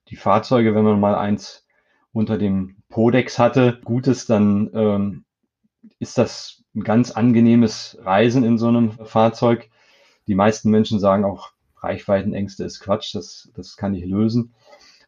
die 0.09 0.15
Fahrzeuge, 0.15 0.73
wenn 0.77 0.85
man 0.85 1.01
mal 1.01 1.17
eins 1.17 1.67
unter 2.13 2.39
dem 2.39 2.77
Podex 2.89 3.39
hatte, 3.39 3.81
Gutes, 3.85 4.27
dann 4.27 4.71
ähm, 4.73 5.25
ist 5.99 6.18
das 6.18 6.64
ein 6.75 6.83
ganz 6.83 7.11
angenehmes 7.11 7.99
Reisen 8.03 8.44
in 8.44 8.59
so 8.59 8.68
einem 8.68 8.92
Fahrzeug. 8.92 9.70
Die 10.27 10.35
meisten 10.35 10.70
Menschen 10.70 11.01
sagen 11.01 11.25
auch, 11.25 11.53
Reichweitenängste 11.79 12.64
ist 12.64 12.81
Quatsch, 12.81 13.14
das, 13.14 13.51
das 13.55 13.77
kann 13.77 13.94
ich 13.94 14.05
lösen. 14.05 14.55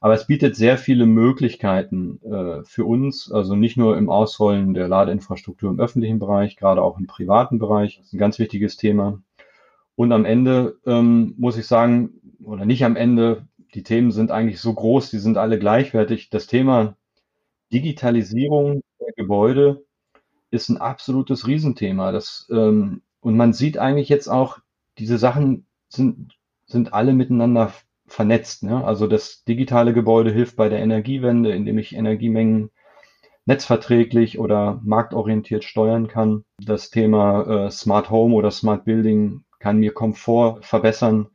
Aber 0.01 0.15
es 0.15 0.27
bietet 0.27 0.55
sehr 0.55 0.79
viele 0.79 1.07
Möglichkeiten 1.07 2.21
äh, 2.23 2.63
für 2.65 2.85
uns, 2.85 3.33
also 3.33 3.57
nicht 3.57 3.77
nur 3.77 3.99
im 3.99 4.11
Ausrollen 4.11 4.73
der 4.73 4.87
Ladeinfrastruktur 4.87 5.71
im 5.71 5.81
öffentlichen 5.81 6.21
Bereich, 6.21 6.57
gerade 6.57 6.83
auch 6.83 6.99
im 6.99 7.09
privaten 7.09 7.59
Bereich. 7.59 7.97
Das 7.97 8.07
ist 8.07 8.13
ein 8.13 8.19
ganz 8.19 8.39
wichtiges 8.39 8.77
Thema. 8.77 9.21
Und 9.97 10.13
am 10.13 10.25
Ende 10.25 10.79
ähm, 10.87 11.35
muss 11.37 11.57
ich 11.59 11.67
sagen, 11.67 12.21
oder 12.45 12.65
nicht 12.65 12.85
am 12.85 12.95
Ende, 12.95 13.49
die 13.75 13.83
Themen 13.83 14.13
sind 14.13 14.31
eigentlich 14.31 14.61
so 14.61 14.73
groß, 14.73 15.11
die 15.11 15.19
sind 15.19 15.37
alle 15.37 15.59
gleichwertig. 15.59 16.31
Das 16.31 16.47
Thema 16.47 16.97
Digitalisierung 17.73 18.83
der 19.01 19.13
Gebäude 19.15 19.85
ist 20.51 20.69
ein 20.69 20.79
absolutes 20.79 21.47
Riesenthema. 21.47 22.13
Das, 22.13 22.49
ähm, 22.51 23.03
und 23.21 23.37
man 23.37 23.53
sieht 23.53 23.79
eigentlich 23.79 24.09
jetzt 24.09 24.29
auch, 24.29 24.59
diese 24.99 25.19
Sachen 25.19 25.67
sind, 25.89 26.37
sind 26.67 26.93
alle 26.93 27.13
miteinander 27.13 27.73
vernetzt. 28.07 28.63
Ne? 28.63 28.85
Also 28.85 29.07
das 29.07 29.45
digitale 29.45 29.93
Gebäude 29.93 30.33
hilft 30.33 30.57
bei 30.57 30.69
der 30.69 30.81
Energiewende, 30.81 31.53
indem 31.53 31.79
ich 31.79 31.95
Energiemengen 31.95 32.71
netzverträglich 33.45 34.39
oder 34.39 34.81
marktorientiert 34.85 35.65
steuern 35.65 36.09
kann. 36.09 36.45
Das 36.59 36.91
Thema 36.91 37.67
äh, 37.67 37.71
Smart 37.71 38.11
Home 38.11 38.35
oder 38.35 38.51
Smart 38.51 38.85
Building 38.85 39.45
kann 39.59 39.79
mir 39.79 39.93
Komfort 39.93 40.61
verbessern. 40.63 41.29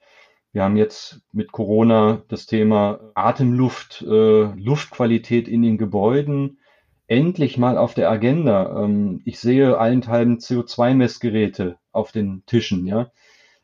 Wir 0.52 0.63
haben 0.63 0.78
jetzt 0.78 1.21
mit 1.32 1.52
Corona 1.52 2.21
das 2.28 2.45
Thema 2.45 2.99
Atemluft, 3.15 4.04
äh, 4.08 4.43
Luftqualität 4.43 5.47
in 5.47 5.63
den 5.63 5.80
Gebäuden 5.80 6.60
endlich 7.08 7.58
mal 7.58 7.78
auf 7.78 7.94
der 7.94 8.10
Agenda. 8.10 8.84
Ähm, 8.84 9.22
ich 9.26 9.39
sehe 9.39 9.78
allenthalben 9.78 10.38
CO2-Messgeräte 10.38 11.78
auf 11.92 12.12
den 12.12 12.44
Tischen. 12.46 12.86
Ja, 12.88 13.12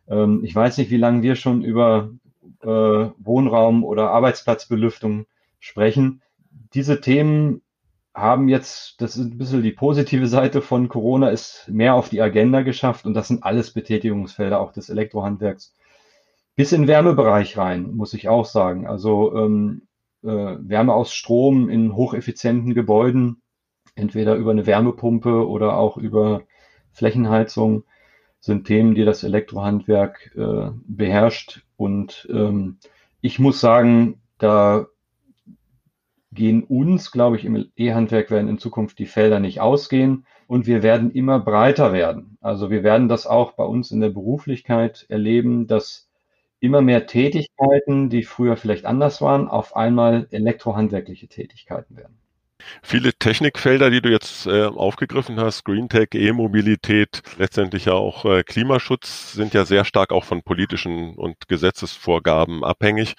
ähm, 0.08 0.42
ich 0.44 0.56
weiß 0.56 0.78
nicht, 0.78 0.92
wie 0.92 0.98
lange 0.98 1.22
wir 1.22 1.36
schon 1.36 1.64
über 1.64 2.12
äh, 2.62 2.68
Wohnraum 2.68 3.84
oder 3.84 4.12
Arbeitsplatzbelüftung 4.12 5.26
sprechen. 5.60 6.22
Diese 6.74 7.02
Themen 7.02 7.62
haben 8.14 8.50
jetzt, 8.50 9.02
das 9.02 9.16
ist 9.16 9.32
ein 9.32 9.38
bisschen 9.38 9.64
die 9.64 9.72
positive 9.72 10.28
Seite 10.28 10.62
von 10.62 10.90
Corona, 10.90 11.30
ist 11.30 11.68
mehr 11.70 11.96
auf 11.96 12.10
die 12.10 12.22
Agenda 12.22 12.62
geschafft 12.62 13.06
und 13.06 13.14
das 13.14 13.28
sind 13.28 13.44
alles 13.44 13.72
Betätigungsfelder 13.72 14.60
auch 14.60 14.72
des 14.74 14.90
Elektrohandwerks. 14.90 15.74
Bis 16.56 16.74
in 16.74 16.88
Wärmebereich 16.88 17.58
rein, 17.58 17.96
muss 17.96 18.14
ich 18.14 18.28
auch 18.28 18.46
sagen. 18.46 18.88
Also 18.88 19.36
ähm, 19.36 19.84
äh, 19.84 19.89
Wärme 20.22 20.94
aus 20.94 21.14
Strom 21.14 21.70
in 21.70 21.96
hocheffizienten 21.96 22.74
Gebäuden, 22.74 23.42
entweder 23.96 24.36
über 24.36 24.52
eine 24.52 24.66
Wärmepumpe 24.66 25.48
oder 25.48 25.78
auch 25.78 25.98
über 25.98 26.44
Flächenheizung, 26.92 27.84
sind 28.40 28.68
Themen, 28.68 28.96
die 28.96 29.06
das 29.06 29.24
Elektrohandwerk 29.24 30.34
äh, 30.36 30.72
beherrscht 30.88 31.66
und 31.76 32.28
ähm, 32.32 32.78
ich 33.22 33.40
muss 33.40 33.60
sagen, 33.60 34.22
da 34.38 34.88
gehen 36.32 36.64
uns, 36.64 37.12
glaube 37.12 37.36
ich, 37.36 37.46
im 37.46 37.70
E-Handwerk 37.76 38.32
werden 38.32 38.50
in 38.50 38.60
Zukunft 38.60 39.00
die 39.00 39.06
Felder 39.06 39.40
nicht 39.40 39.62
ausgehen 39.62 40.26
und 40.48 40.68
wir 40.68 40.84
werden 40.84 41.12
immer 41.12 41.40
breiter 41.40 41.92
werden. 41.92 42.38
Also 42.40 42.70
wir 42.70 42.84
werden 42.84 43.10
das 43.10 43.28
auch 43.28 43.54
bei 43.54 43.64
uns 43.64 43.92
in 43.92 44.00
der 44.00 44.10
Beruflichkeit 44.10 45.06
erleben, 45.10 45.68
dass 45.68 46.09
immer 46.60 46.82
mehr 46.82 47.08
Tätigkeiten, 47.08 48.10
die 48.10 48.24
früher 48.24 48.58
vielleicht 48.58 48.86
anders 48.86 49.22
waren, 49.22 49.48
auf 49.48 49.76
einmal 49.76 50.28
elektrohandwerkliche 50.32 51.28
Tätigkeiten 51.28 51.98
werden. 51.98 52.20
Viele 52.84 53.14
Technikfelder, 53.14 53.90
die 53.90 54.02
du 54.02 54.10
jetzt 54.10 54.46
äh, 54.46 54.66
aufgegriffen 54.66 55.40
hast, 55.40 55.64
Green 55.64 55.88
Tech, 55.88 56.10
E-Mobilität, 56.14 57.22
letztendlich 57.38 57.86
ja 57.86 57.94
auch 57.94 58.26
äh, 58.26 58.44
Klimaschutz, 58.44 59.34
sind 59.34 59.54
ja 59.54 59.66
sehr 59.66 59.86
stark 59.86 60.12
auch 60.12 60.26
von 60.26 60.44
politischen 60.44 61.16
und 61.16 61.48
Gesetzesvorgaben 61.48 62.64
abhängig. 62.64 63.16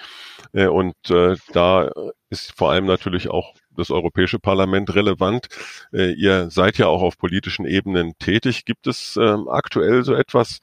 Äh, 0.53 0.67
und 0.67 0.95
äh, 1.09 1.37
da 1.53 1.91
ist 2.29 2.57
vor 2.57 2.71
allem 2.71 2.85
natürlich 2.85 3.29
auch 3.31 3.55
das 3.77 3.91
Europäische 3.91 4.39
Parlament 4.39 4.95
relevant. 4.95 5.49
Äh, 5.93 6.13
ihr 6.13 6.51
seid 6.51 6.77
ja 6.79 6.87
auch 6.87 7.03
auf 7.03 7.17
politischen 7.17 7.65
Ebenen 7.65 8.13
tätig. 8.19 8.65
Gibt 8.67 8.87
es 8.87 9.17
äh, 9.17 9.37
aktuell 9.49 10.05
so 10.05 10.15
etwas, 10.15 10.61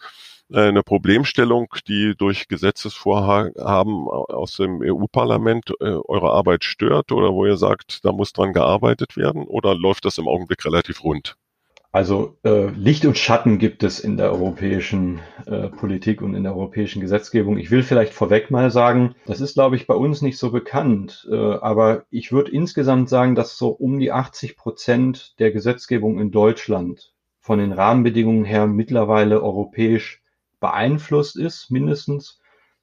eine 0.54 0.84
Problemstellung, 0.84 1.68
die 1.88 2.14
durch 2.18 2.48
Gesetzesvorhaben 2.48 4.08
aus 4.08 4.56
dem 4.56 4.82
EU-Parlament 4.82 5.74
äh, 5.80 5.86
eure 6.08 6.32
Arbeit 6.32 6.64
stört 6.64 7.12
oder 7.12 7.34
wo 7.34 7.46
ihr 7.46 7.58
sagt, 7.58 8.06
da 8.06 8.12
muss 8.12 8.34
dran 8.34 8.54
gearbeitet 8.54 9.18
werden 9.18 9.44
oder 9.46 9.76
läuft 9.76 10.06
das 10.06 10.18
im 10.18 10.28
Augenblick 10.28 10.64
relativ 10.66 11.04
rund? 11.04 11.36
Also 11.92 12.38
äh, 12.44 12.68
Licht 12.68 13.06
und 13.06 13.18
Schatten 13.18 13.60
gibt 13.60 13.82
es 13.82 14.00
in 14.00 14.18
der 14.18 14.32
europäischen 14.32 15.20
äh, 15.46 15.70
Politik 15.70 16.22
und 16.22 16.36
in 16.36 16.44
der 16.44 16.56
europäischen 16.56 17.02
Gesetzgebung. 17.02 17.58
Ich 17.58 17.72
will 17.72 17.82
vielleicht 17.82 18.14
vorweg 18.14 18.52
mal 18.52 18.70
sagen, 18.72 19.16
das 19.26 19.42
ist, 19.42 19.56
glaube 19.56 19.78
ich, 19.78 19.88
bei 19.88 19.96
uns 19.96 20.22
nicht 20.22 20.38
so 20.38 20.52
bekannt, 20.52 21.28
äh, 21.32 21.36
aber 21.36 22.04
ich 22.12 22.32
würde 22.32 22.52
insgesamt 22.52 23.10
sagen, 23.10 23.36
dass 23.36 23.58
so 23.58 23.70
um 23.70 24.00
die 24.00 24.12
80 24.12 24.58
Prozent 24.58 25.40
der 25.40 25.52
Gesetzgebung 25.52 26.20
in 26.20 26.30
Deutschland 26.30 27.14
von 27.40 27.58
den 27.58 27.72
Rahmenbedingungen 27.72 28.44
her 28.44 28.68
mittlerweile 28.68 29.42
europäisch 29.42 30.22
beeinflusst 30.60 31.38
ist, 31.38 31.70
mindestens, 31.72 32.40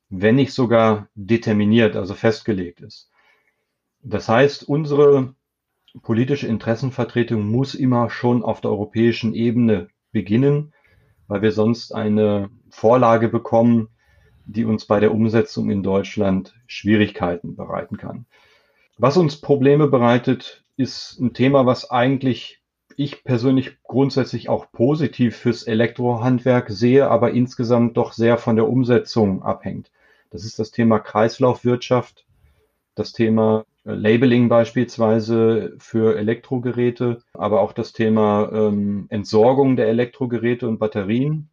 wenn 0.09 0.37
nicht 0.37 0.53
sogar 0.53 1.09
determiniert, 1.15 1.97
also 1.97 2.15
festgelegt 2.15 2.81
ist. 2.81 3.11
Das 4.03 4.29
heißt, 4.29 4.69
unsere 4.69 5.35
politische 6.03 6.47
Interessenvertretung 6.47 7.47
muss 7.47 7.75
immer 7.75 8.11
schon 8.11 8.43
auf 8.43 8.61
der 8.61 8.71
europäischen 8.71 9.35
Ebene 9.35 9.89
beginnen 10.13 10.73
weil 11.27 11.43
wir 11.43 11.53
sonst 11.53 11.95
eine 11.95 12.51
Vorlage 12.71 13.29
bekommen, 13.29 13.89
die 14.47 14.65
uns 14.65 14.85
bei 14.87 15.01
der 15.01 15.13
Umsetzung 15.13 15.71
in 15.71 15.83
Deutschland 15.83 16.55
Schwierigkeiten 16.67 17.57
bereiten 17.57 17.97
kann. 17.97 18.27
Was 18.99 19.17
uns 19.17 19.41
Probleme 19.41 19.89
bereitet, 19.89 20.65
ist 20.77 21.19
ein 21.19 21.33
Thema, 21.33 21.67
was 21.67 21.91
eigentlich 21.91 22.61
ich 22.97 23.25
persönlich 23.25 23.83
grundsätzlich 23.83 24.49
auch 24.49 24.71
positiv 24.73 25.37
fürs 25.37 25.63
Elektrohandwerk 25.65 26.71
sehe, 26.71 27.09
aber 27.09 27.33
insgesamt 27.33 27.97
doch 27.97 28.13
sehr 28.13 28.39
von 28.39 28.57
der 28.57 28.69
Umsetzung 28.69 29.43
abhängt. 29.43 29.91
Das 30.31 30.45
ist 30.45 30.59
das 30.59 30.71
Thema 30.71 30.99
Kreislaufwirtschaft, 30.99 32.27
das 32.95 33.13
Thema 33.13 33.65
äh, 33.85 33.93
Labeling 33.93 34.49
beispielsweise 34.49 35.75
für 35.79 36.17
Elektrogeräte, 36.17 37.23
aber 37.33 37.61
auch 37.61 37.73
das 37.73 37.93
Thema 37.93 38.51
ähm, 38.53 39.07
Entsorgung 39.11 39.77
der 39.77 39.89
Elektrogeräte 39.89 40.67
und 40.69 40.79
Batterien. 40.79 41.51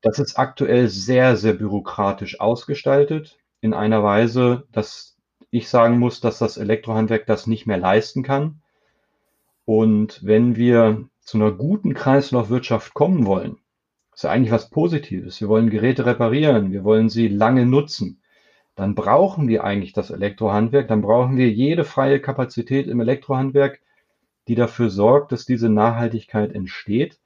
Das 0.00 0.18
ist 0.18 0.38
aktuell 0.38 0.88
sehr, 0.88 1.36
sehr 1.36 1.54
bürokratisch 1.54 2.40
ausgestaltet, 2.40 3.38
in 3.60 3.72
einer 3.72 4.02
Weise, 4.02 4.66
dass 4.72 5.16
ich 5.50 5.68
sagen 5.68 5.98
muss, 5.98 6.20
dass 6.20 6.38
das 6.38 6.56
Elektrohandwerk 6.56 7.26
das 7.26 7.46
nicht 7.46 7.66
mehr 7.66 7.78
leisten 7.78 8.22
kann. 8.22 8.60
Und 9.64 10.24
wenn 10.24 10.56
wir 10.56 11.08
zu 11.20 11.38
einer 11.38 11.52
guten 11.52 11.94
Kreislaufwirtschaft 11.94 12.94
kommen 12.94 13.26
wollen, 13.26 13.56
ist 14.14 14.24
ja 14.24 14.30
eigentlich 14.30 14.52
was 14.52 14.70
Positives. 14.70 15.40
Wir 15.40 15.48
wollen 15.48 15.70
Geräte 15.70 16.06
reparieren, 16.06 16.70
wir 16.70 16.84
wollen 16.84 17.08
sie 17.08 17.28
lange 17.28 17.66
nutzen. 17.66 18.20
Dann 18.76 18.94
brauchen 18.94 19.48
wir 19.48 19.64
eigentlich 19.64 19.92
das 19.92 20.10
Elektrohandwerk, 20.10 20.88
dann 20.88 21.00
brauchen 21.00 21.36
wir 21.36 21.48
jede 21.48 21.84
freie 21.84 22.20
Kapazität 22.20 22.88
im 22.88 23.00
Elektrohandwerk, 23.00 23.80
die 24.48 24.54
dafür 24.54 24.90
sorgt, 24.90 25.32
dass 25.32 25.46
diese 25.46 25.68
Nachhaltigkeit 25.68 26.52
entsteht. 26.54 27.20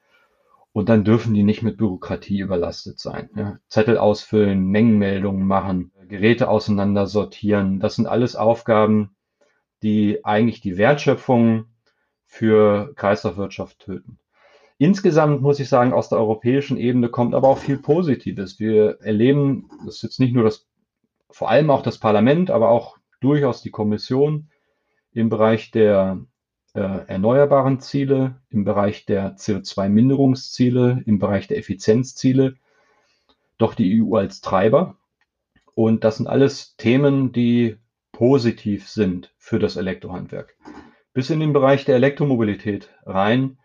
Und 0.73 0.89
dann 0.89 1.03
dürfen 1.03 1.35
die 1.35 1.43
nicht 1.43 1.63
mit 1.63 1.77
Bürokratie 1.77 2.39
überlastet 2.39 3.01
sein. 3.01 3.31
Ja. 3.35 3.59
Zettel 3.69 3.99
ausfüllen, 3.99 4.67
Mengenmeldungen 4.67 5.47
machen, 5.47 5.91
Geräte 6.07 6.49
auseinandersortieren. 6.49 7.81
Das 7.81 7.97
sind 7.97 8.07
alles 8.07 8.37
Aufgaben, 8.37 9.17
die 9.83 10.25
eigentlich 10.25 10.61
die 10.61 10.77
Wertschöpfung 10.77 11.65
für 12.29 12.93
Kreislaufwirtschaft 12.95 13.81
töten. 13.81 14.19
Insgesamt 14.77 15.43
muss 15.43 15.59
ich 15.59 15.69
sagen, 15.69 15.93
aus 15.93 16.09
der 16.09 16.19
europäischen 16.19 16.77
Ebene 16.77 17.09
kommt 17.09 17.35
aber 17.35 17.49
auch 17.49 17.59
viel 17.59 17.79
Positives. 17.79 18.61
Wir 18.61 19.01
erleben, 19.01 19.69
das 19.85 19.97
ist 19.97 20.03
jetzt 20.03 20.21
nicht 20.21 20.35
nur 20.35 20.45
das, 20.45 20.69
vor 21.31 21.51
allem 21.51 21.71
auch 21.71 21.83
das 21.83 21.99
Parlament, 21.99 22.51
aber 22.51 22.69
auch 22.69 22.99
durchaus 23.21 23.63
die 23.63 23.71
Kommission 23.71 24.51
im 25.11 25.31
Bereich 25.31 25.73
der 25.73 26.21
äh, 26.75 26.81
erneuerbaren 26.81 27.81
Ziele, 27.81 28.41
im 28.51 28.65
Bereich 28.65 29.05
der 29.07 29.37
CO2-Minderungsziele, 29.37 31.03
im 31.07 31.19
Bereich 31.19 31.49
der 31.49 31.59
Effizienzziele, 31.59 32.57
doch 33.57 33.75
die 33.75 34.01
EU 34.01 34.15
als 34.15 34.43
Treiber. 34.43 34.97
Und 35.75 36.05
das 36.05 36.19
sind 36.19 36.29
alles 36.29 36.77
Themen, 36.77 37.33
die 37.33 37.79
positiv 38.13 38.89
sind 38.89 39.35
für 39.39 39.59
das 39.59 39.77
Elektrohandwerk 39.77 40.57
bis 41.13 41.31
in 41.31 41.41
den 41.41 41.53
Bereich 41.53 41.85
der 41.85 41.97
Elektromobilität 41.97 42.91
rein. 43.05 43.59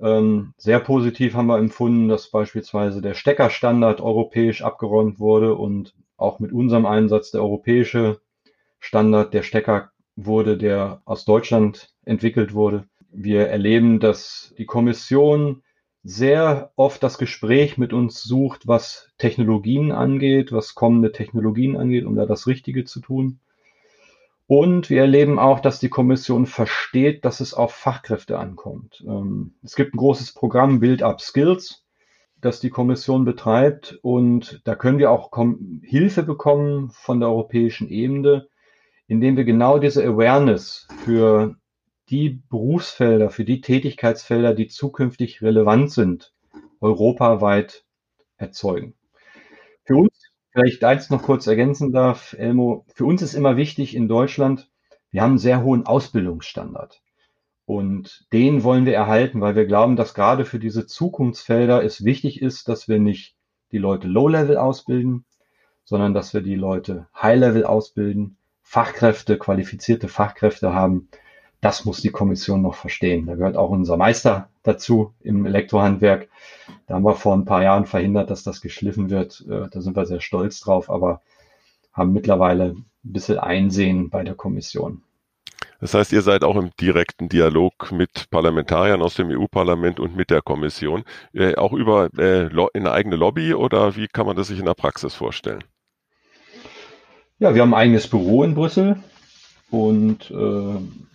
Ähm, 0.00 0.54
sehr 0.56 0.80
positiv 0.80 1.34
haben 1.34 1.46
wir 1.46 1.58
empfunden, 1.58 2.08
dass 2.08 2.30
beispielsweise 2.30 3.02
der 3.02 3.14
Steckerstandard 3.14 4.00
europäisch 4.00 4.62
abgeräumt 4.62 5.18
wurde 5.18 5.54
und 5.54 5.94
auch 6.16 6.38
mit 6.38 6.52
unserem 6.52 6.86
Einsatz 6.86 7.30
der 7.30 7.42
europäische 7.42 8.20
Standard 8.80 9.32
der 9.32 9.42
Stecker 9.42 9.92
wurde, 10.16 10.58
der 10.58 11.02
aus 11.04 11.24
Deutschland 11.24 11.94
entwickelt 12.04 12.54
wurde. 12.54 12.84
Wir 13.10 13.48
erleben, 13.48 14.00
dass 14.00 14.54
die 14.58 14.66
Kommission 14.66 15.62
sehr 16.02 16.72
oft 16.76 17.02
das 17.02 17.18
Gespräch 17.18 17.78
mit 17.78 17.92
uns 17.92 18.22
sucht, 18.22 18.66
was 18.66 19.10
Technologien 19.18 19.92
angeht, 19.92 20.50
was 20.50 20.74
kommende 20.74 21.12
Technologien 21.12 21.76
angeht, 21.76 22.04
um 22.04 22.16
da 22.16 22.26
das 22.26 22.46
Richtige 22.46 22.84
zu 22.84 23.00
tun. 23.00 23.38
Und 24.54 24.90
wir 24.90 25.00
erleben 25.00 25.38
auch, 25.38 25.60
dass 25.60 25.80
die 25.80 25.88
Kommission 25.88 26.44
versteht, 26.44 27.24
dass 27.24 27.40
es 27.40 27.54
auf 27.54 27.72
Fachkräfte 27.72 28.38
ankommt. 28.38 29.02
Ähm, 29.08 29.54
es 29.62 29.76
gibt 29.76 29.94
ein 29.94 29.96
großes 29.96 30.34
Programm 30.34 30.78
Build 30.78 31.02
Up 31.02 31.22
Skills, 31.22 31.86
das 32.42 32.60
die 32.60 32.68
Kommission 32.68 33.24
betreibt. 33.24 33.98
Und 34.02 34.60
da 34.64 34.74
können 34.74 34.98
wir 34.98 35.10
auch 35.10 35.30
Hilfe 35.80 36.22
bekommen 36.22 36.90
von 36.90 37.18
der 37.18 37.30
europäischen 37.30 37.88
Ebene, 37.88 38.46
indem 39.06 39.38
wir 39.38 39.44
genau 39.44 39.78
diese 39.78 40.04
Awareness 40.04 40.86
für 41.02 41.56
die 42.10 42.42
Berufsfelder, 42.50 43.30
für 43.30 43.46
die 43.46 43.62
Tätigkeitsfelder, 43.62 44.52
die 44.52 44.68
zukünftig 44.68 45.40
relevant 45.40 45.92
sind, 45.92 46.34
europaweit 46.82 47.86
erzeugen. 48.36 48.92
Vielleicht 50.52 50.84
eins 50.84 51.08
noch 51.08 51.22
kurz 51.22 51.46
ergänzen 51.46 51.92
darf, 51.92 52.34
Elmo, 52.38 52.84
für 52.94 53.06
uns 53.06 53.22
ist 53.22 53.34
immer 53.34 53.56
wichtig 53.56 53.96
in 53.96 54.06
Deutschland, 54.06 54.70
wir 55.10 55.22
haben 55.22 55.32
einen 55.32 55.38
sehr 55.38 55.62
hohen 55.62 55.86
Ausbildungsstandard. 55.86 57.02
Und 57.64 58.26
den 58.32 58.62
wollen 58.62 58.84
wir 58.84 58.94
erhalten, 58.94 59.40
weil 59.40 59.56
wir 59.56 59.66
glauben, 59.66 59.96
dass 59.96 60.14
gerade 60.14 60.44
für 60.44 60.58
diese 60.58 60.86
Zukunftsfelder 60.86 61.82
es 61.82 62.04
wichtig 62.04 62.42
ist, 62.42 62.68
dass 62.68 62.86
wir 62.86 62.98
nicht 62.98 63.34
die 63.70 63.78
Leute 63.78 64.08
Low-Level 64.08 64.58
ausbilden, 64.58 65.24
sondern 65.84 66.12
dass 66.12 66.34
wir 66.34 66.42
die 66.42 66.54
Leute 66.54 67.08
High-Level 67.14 67.64
ausbilden, 67.64 68.36
Fachkräfte, 68.62 69.38
qualifizierte 69.38 70.08
Fachkräfte 70.08 70.74
haben, 70.74 71.08
das 71.62 71.84
muss 71.84 72.02
die 72.02 72.10
Kommission 72.10 72.60
noch 72.60 72.74
verstehen. 72.74 73.24
Da 73.26 73.36
gehört 73.36 73.56
auch 73.56 73.70
unser 73.70 73.96
Meister 73.96 74.48
dazu 74.64 75.14
im 75.20 75.46
Elektrohandwerk. 75.46 76.28
Da 76.86 76.94
haben 76.94 77.04
wir 77.04 77.14
vor 77.14 77.34
ein 77.34 77.44
paar 77.44 77.62
Jahren 77.62 77.86
verhindert, 77.86 78.30
dass 78.30 78.42
das 78.42 78.60
geschliffen 78.60 79.10
wird. 79.10 79.46
Äh, 79.48 79.68
da 79.70 79.80
sind 79.80 79.96
wir 79.96 80.04
sehr 80.04 80.20
stolz 80.20 80.60
drauf, 80.60 80.90
aber 80.90 81.22
haben 81.92 82.12
mittlerweile 82.12 82.74
ein 82.74 82.84
bisschen 83.04 83.38
Einsehen 83.38 84.10
bei 84.10 84.24
der 84.24 84.34
Kommission. 84.34 85.02
Das 85.80 85.94
heißt, 85.94 86.12
ihr 86.12 86.22
seid 86.22 86.42
auch 86.42 86.56
im 86.56 86.70
direkten 86.80 87.28
Dialog 87.28 87.92
mit 87.92 88.28
Parlamentariern 88.30 89.00
aus 89.00 89.14
dem 89.14 89.30
EU-Parlament 89.30 90.00
und 90.00 90.16
mit 90.16 90.30
der 90.30 90.42
Kommission, 90.42 91.04
äh, 91.32 91.54
auch 91.54 91.72
über 91.72 92.10
äh, 92.18 92.50
eine 92.74 92.90
eigene 92.90 93.16
Lobby 93.16 93.54
oder 93.54 93.94
wie 93.94 94.08
kann 94.08 94.26
man 94.26 94.36
das 94.36 94.48
sich 94.48 94.58
in 94.58 94.66
der 94.66 94.74
Praxis 94.74 95.14
vorstellen? 95.14 95.62
Ja, 97.38 97.54
wir 97.54 97.62
haben 97.62 97.74
ein 97.74 97.80
eigenes 97.80 98.08
Büro 98.08 98.42
in 98.42 98.54
Brüssel 98.54 98.96
und 99.70 100.30
äh, 100.30 101.11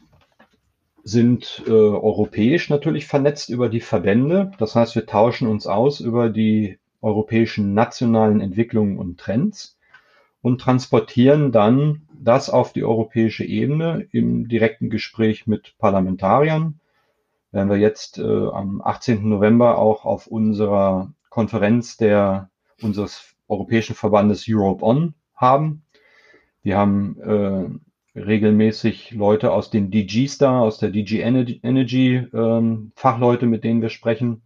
sind 1.08 1.63
äh, 1.65 1.72
europäisch 1.72 2.70
natürlich 2.70 3.08
vernetzt 3.08 3.50
über 3.50 3.70
die 3.70 3.80
Verbände. 3.80 4.52
Das 4.58 4.76
heißt, 4.76 4.93
wir 4.96 5.06
tauschen 5.06 5.48
uns 5.48 5.65
aus 5.65 6.02
über 6.02 6.30
die 6.30 6.80
europäischen 7.02 7.74
nationalen 7.74 8.41
Entwicklungen 8.41 8.98
und 8.98 9.17
Trends 9.17 9.78
und 10.41 10.60
transportieren 10.60 11.54
dann 11.54 12.02
das 12.13 12.50
auf 12.50 12.74
die 12.74 12.84
europäische 12.84 13.46
Ebene 13.46 14.06
im 14.12 14.50
direkten 14.50 14.89
Gespräch 14.89 15.48
mit 15.48 15.76
Parlamentariern. 15.78 16.82
Werden 17.52 17.70
wir 17.70 17.78
jetzt 17.78 18.17
äh, 18.17 18.48
am 18.50 18.82
18. 18.82 19.30
November 19.30 19.78
auch 19.78 20.04
auf 20.04 20.28
unserer 20.28 21.13
Konferenz 21.30 21.96
der 21.96 22.50
unseres 22.82 23.34
europäischen 23.48 23.96
Verbandes 23.96 24.46
Europe 24.50 24.84
On 24.84 25.13
haben. 25.36 25.84
Wir 26.63 26.78
haben 26.78 27.22
äh, 27.22 27.87
regelmäßig 28.18 29.12
Leute 29.12 29.52
aus 29.52 29.70
den 29.70 29.92
DGs 29.92 30.38
da, 30.38 30.60
aus 30.60 30.80
der 30.80 30.90
DG 30.90 31.22
Energy, 31.22 32.28
ähm, 32.34 32.92
Fachleute, 32.96 33.46
mit 33.46 33.64
denen 33.64 33.82
wir 33.82 33.90
sprechen. 33.90 34.42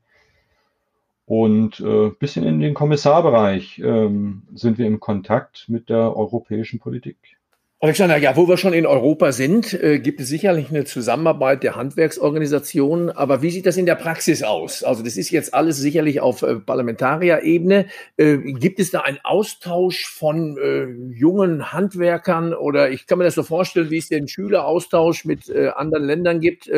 Und 1.26 1.80
äh, 1.80 2.10
bisschen 2.10 2.46
in 2.46 2.60
den 2.60 2.74
Kommissarbereich 2.74 3.80
ähm, 3.80 4.44
sind 4.54 4.78
wir 4.78 4.86
im 4.86 5.00
Kontakt 5.00 5.70
mit 5.70 5.90
der 5.90 6.16
europäischen 6.16 6.80
Politik. 6.80 7.18
Alexander, 7.84 8.18
ja, 8.18 8.36
wo 8.36 8.48
wir 8.48 8.58
schon 8.58 8.74
in 8.74 8.86
Europa 8.86 9.32
sind, 9.32 9.74
äh, 9.74 9.98
gibt 9.98 10.22
es 10.22 10.28
sicherlich 10.28 10.70
eine 10.70 10.86
Zusammenarbeit 10.86 11.64
der 11.64 11.76
Handwerksorganisationen. 11.76 13.10
Aber 13.10 13.42
wie 13.42 13.50
sieht 13.50 13.66
das 13.66 13.76
in 13.76 13.88
der 13.88 13.96
Praxis 13.96 14.44
aus? 14.44 14.84
Also 14.84 15.02
das 15.02 15.18
ist 15.18 15.32
jetzt 15.32 15.56
alles 15.56 15.78
sicherlich 15.78 16.20
auf 16.22 16.44
äh, 16.44 16.58
Parlamentarierebene. 16.58 17.88
Äh, 18.18 18.38
gibt 18.38 18.80
es 18.80 18.92
da 18.92 19.00
einen 19.02 19.18
Austausch 19.24 20.06
von 20.06 20.60
äh, 20.60 20.84
jungen 21.12 21.74
Handwerkern 21.74 22.54
oder 22.54 22.92
ich 22.92 23.08
kann 23.08 23.18
mir 23.18 23.24
das 23.24 23.34
so 23.34 23.42
vorstellen, 23.42 23.90
wie 23.90 23.98
es 23.98 24.10
den 24.10 24.28
Schüleraustausch 24.28 25.26
mit 25.26 25.50
äh, 25.50 25.70
anderen 25.70 26.06
Ländern 26.06 26.40
gibt? 26.40 26.70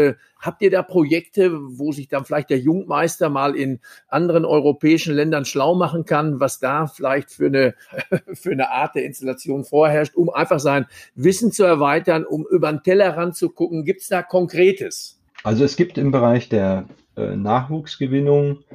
Habt 0.44 0.62
ihr 0.62 0.70
da 0.70 0.84
Projekte, 0.84 1.54
wo 1.54 1.94
sich 1.94 2.10
dann 2.10 2.26
vielleicht 2.26 2.50
der 2.50 2.60
Jungmeister 2.60 3.30
mal 3.30 3.56
in 3.56 3.80
anderen 4.10 4.44
europäischen 4.44 5.16
Ländern 5.16 5.46
schlau 5.46 5.74
machen 5.74 6.04
kann, 6.04 6.42
was 6.42 6.60
da 6.60 6.88
vielleicht 6.88 7.32
für 7.32 7.46
eine, 7.46 7.76
für 8.34 8.52
eine 8.52 8.70
Art 8.70 8.96
der 8.96 9.06
Installation 9.06 9.64
vorherrscht, 9.64 10.16
um 10.16 10.30
einfach 10.30 10.60
sein 10.60 10.86
Wissen 11.16 11.54
zu 11.54 11.64
erweitern, 11.64 12.26
um 12.26 12.46
über 12.52 12.70
den 12.70 12.84
Tellerrand 12.84 13.38
zu 13.38 13.52
gucken? 13.52 13.86
Gibt 13.86 14.02
es 14.02 14.10
da 14.10 14.22
Konkretes? 14.22 15.18
Also 15.44 15.64
es 15.64 15.78
gibt 15.78 15.98
im 15.98 16.12
Bereich 16.12 16.50
der 16.50 16.90
äh, 17.16 17.38
Nachwuchsgewinnung 17.38 18.66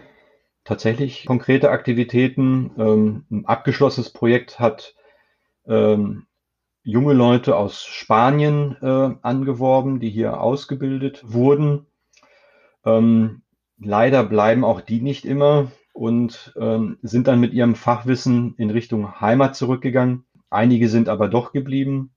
tatsächlich 0.65 1.27
konkrete 1.27 1.71
Aktivitäten. 1.71 2.71
Ähm, 2.79 3.27
ein 3.31 3.45
abgeschlossenes 3.45 4.09
Projekt 4.11 4.59
hat 4.59 4.95
ähm, 5.67 6.28
junge 6.89 7.13
Leute 7.13 7.55
aus 7.55 7.85
Spanien 7.85 8.75
äh, 8.81 9.11
angeworben, 9.21 10.01
die 10.01 10.09
hier 10.09 10.41
ausgebildet 10.41 11.23
wurden. 11.23 11.85
Ähm, 12.83 13.43
leider 13.79 14.25
bleiben 14.25 14.65
auch 14.65 14.81
die 14.81 15.03
nicht 15.03 15.27
immer 15.27 15.71
und 15.93 16.55
ähm, 16.59 16.97
sind 17.03 17.29
dann 17.29 17.41
mit 17.41 17.53
ihrem 17.53 17.75
Fachwissen 17.75 18.55
in 18.57 18.71
Richtung 18.71 19.21
Heimat 19.21 19.55
zurückgegangen. 19.55 20.25
Einige 20.49 20.89
sind 20.89 21.11
aber 21.11 21.29
doch 21.29 21.53
geblieben. 21.53 22.15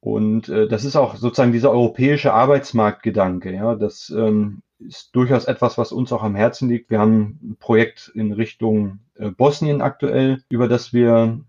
Und 0.00 0.50
äh, 0.50 0.68
das 0.68 0.84
ist 0.84 0.96
auch 0.96 1.16
sozusagen 1.16 1.52
dieser 1.52 1.70
europäische 1.70 2.34
Arbeitsmarktgedanke. 2.34 3.54
Ja, 3.54 3.74
das 3.74 4.10
ähm, 4.14 4.60
ist 4.80 5.16
durchaus 5.16 5.46
etwas, 5.46 5.78
was 5.78 5.92
uns 5.92 6.12
auch 6.12 6.22
am 6.22 6.34
Herzen 6.34 6.68
liegt. 6.68 6.90
Wir 6.90 6.98
haben 6.98 7.40
ein 7.42 7.56
Projekt 7.58 8.12
in 8.14 8.32
Richtung 8.32 8.98
äh, 9.14 9.30
Bosnien 9.30 9.80
aktuell, 9.80 10.42
über 10.50 10.68
das 10.68 10.92
wir 10.92 11.40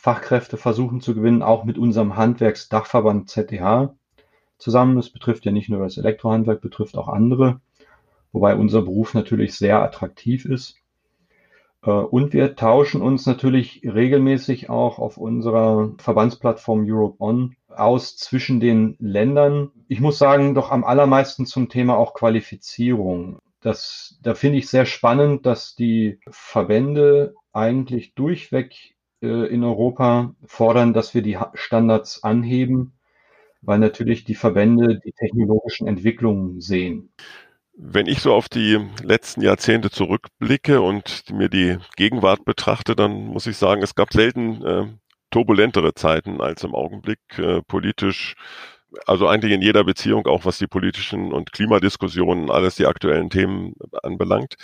Fachkräfte 0.00 0.56
versuchen 0.56 1.02
zu 1.02 1.14
gewinnen, 1.14 1.42
auch 1.42 1.64
mit 1.64 1.76
unserem 1.76 2.16
Handwerksdachverband 2.16 3.28
ZDH 3.28 3.94
zusammen. 4.56 4.96
Das 4.96 5.10
betrifft 5.10 5.44
ja 5.44 5.52
nicht 5.52 5.68
nur 5.68 5.80
das 5.80 5.98
Elektrohandwerk, 5.98 6.62
betrifft 6.62 6.96
auch 6.96 7.08
andere, 7.08 7.60
wobei 8.32 8.56
unser 8.56 8.80
Beruf 8.80 9.12
natürlich 9.12 9.54
sehr 9.56 9.82
attraktiv 9.82 10.46
ist. 10.46 10.76
Äh, 11.82 11.90
und 11.90 12.32
wir 12.32 12.56
tauschen 12.56 13.02
uns 13.02 13.26
natürlich 13.26 13.82
regelmäßig 13.84 14.70
auch 14.70 14.98
auf 14.98 15.18
unserer 15.18 15.92
Verbandsplattform 15.98 16.86
Europe 16.86 17.16
On 17.22 17.54
aus 17.68 18.16
zwischen 18.16 18.58
den 18.58 18.96
Ländern. 19.00 19.70
Ich 19.86 20.00
muss 20.00 20.16
sagen, 20.16 20.54
doch 20.54 20.70
am 20.70 20.82
allermeisten 20.82 21.44
zum 21.44 21.68
Thema 21.68 21.98
auch 21.98 22.14
Qualifizierung. 22.14 23.38
Das, 23.60 24.18
da 24.22 24.34
finde 24.34 24.56
ich 24.56 24.70
sehr 24.70 24.86
spannend, 24.86 25.44
dass 25.44 25.74
die 25.74 26.20
Verbände 26.30 27.34
eigentlich 27.52 28.14
durchweg 28.14 28.94
in 29.20 29.64
Europa 29.64 30.34
fordern, 30.46 30.94
dass 30.94 31.14
wir 31.14 31.22
die 31.22 31.38
Standards 31.54 32.22
anheben, 32.22 32.92
weil 33.62 33.78
natürlich 33.78 34.24
die 34.24 34.34
Verbände 34.34 35.00
die 35.04 35.12
technologischen 35.12 35.86
Entwicklungen 35.86 36.60
sehen. 36.60 37.12
Wenn 37.74 38.06
ich 38.06 38.20
so 38.20 38.34
auf 38.34 38.48
die 38.48 38.78
letzten 39.02 39.42
Jahrzehnte 39.42 39.90
zurückblicke 39.90 40.80
und 40.80 41.30
mir 41.32 41.48
die 41.48 41.78
Gegenwart 41.96 42.44
betrachte, 42.44 42.94
dann 42.94 43.26
muss 43.26 43.46
ich 43.46 43.56
sagen, 43.56 43.82
es 43.82 43.94
gab 43.94 44.12
selten 44.12 44.64
äh, 44.64 44.86
turbulentere 45.30 45.94
Zeiten 45.94 46.40
als 46.40 46.64
im 46.64 46.74
Augenblick 46.74 47.20
äh, 47.38 47.62
politisch. 47.62 48.34
Also 49.06 49.28
eigentlich 49.28 49.52
in 49.52 49.62
jeder 49.62 49.84
Beziehung, 49.84 50.26
auch 50.26 50.44
was 50.44 50.58
die 50.58 50.66
politischen 50.66 51.32
und 51.32 51.52
Klimadiskussionen, 51.52 52.50
alles 52.50 52.74
die 52.74 52.86
aktuellen 52.86 53.30
Themen 53.30 53.74
anbelangt. 54.02 54.56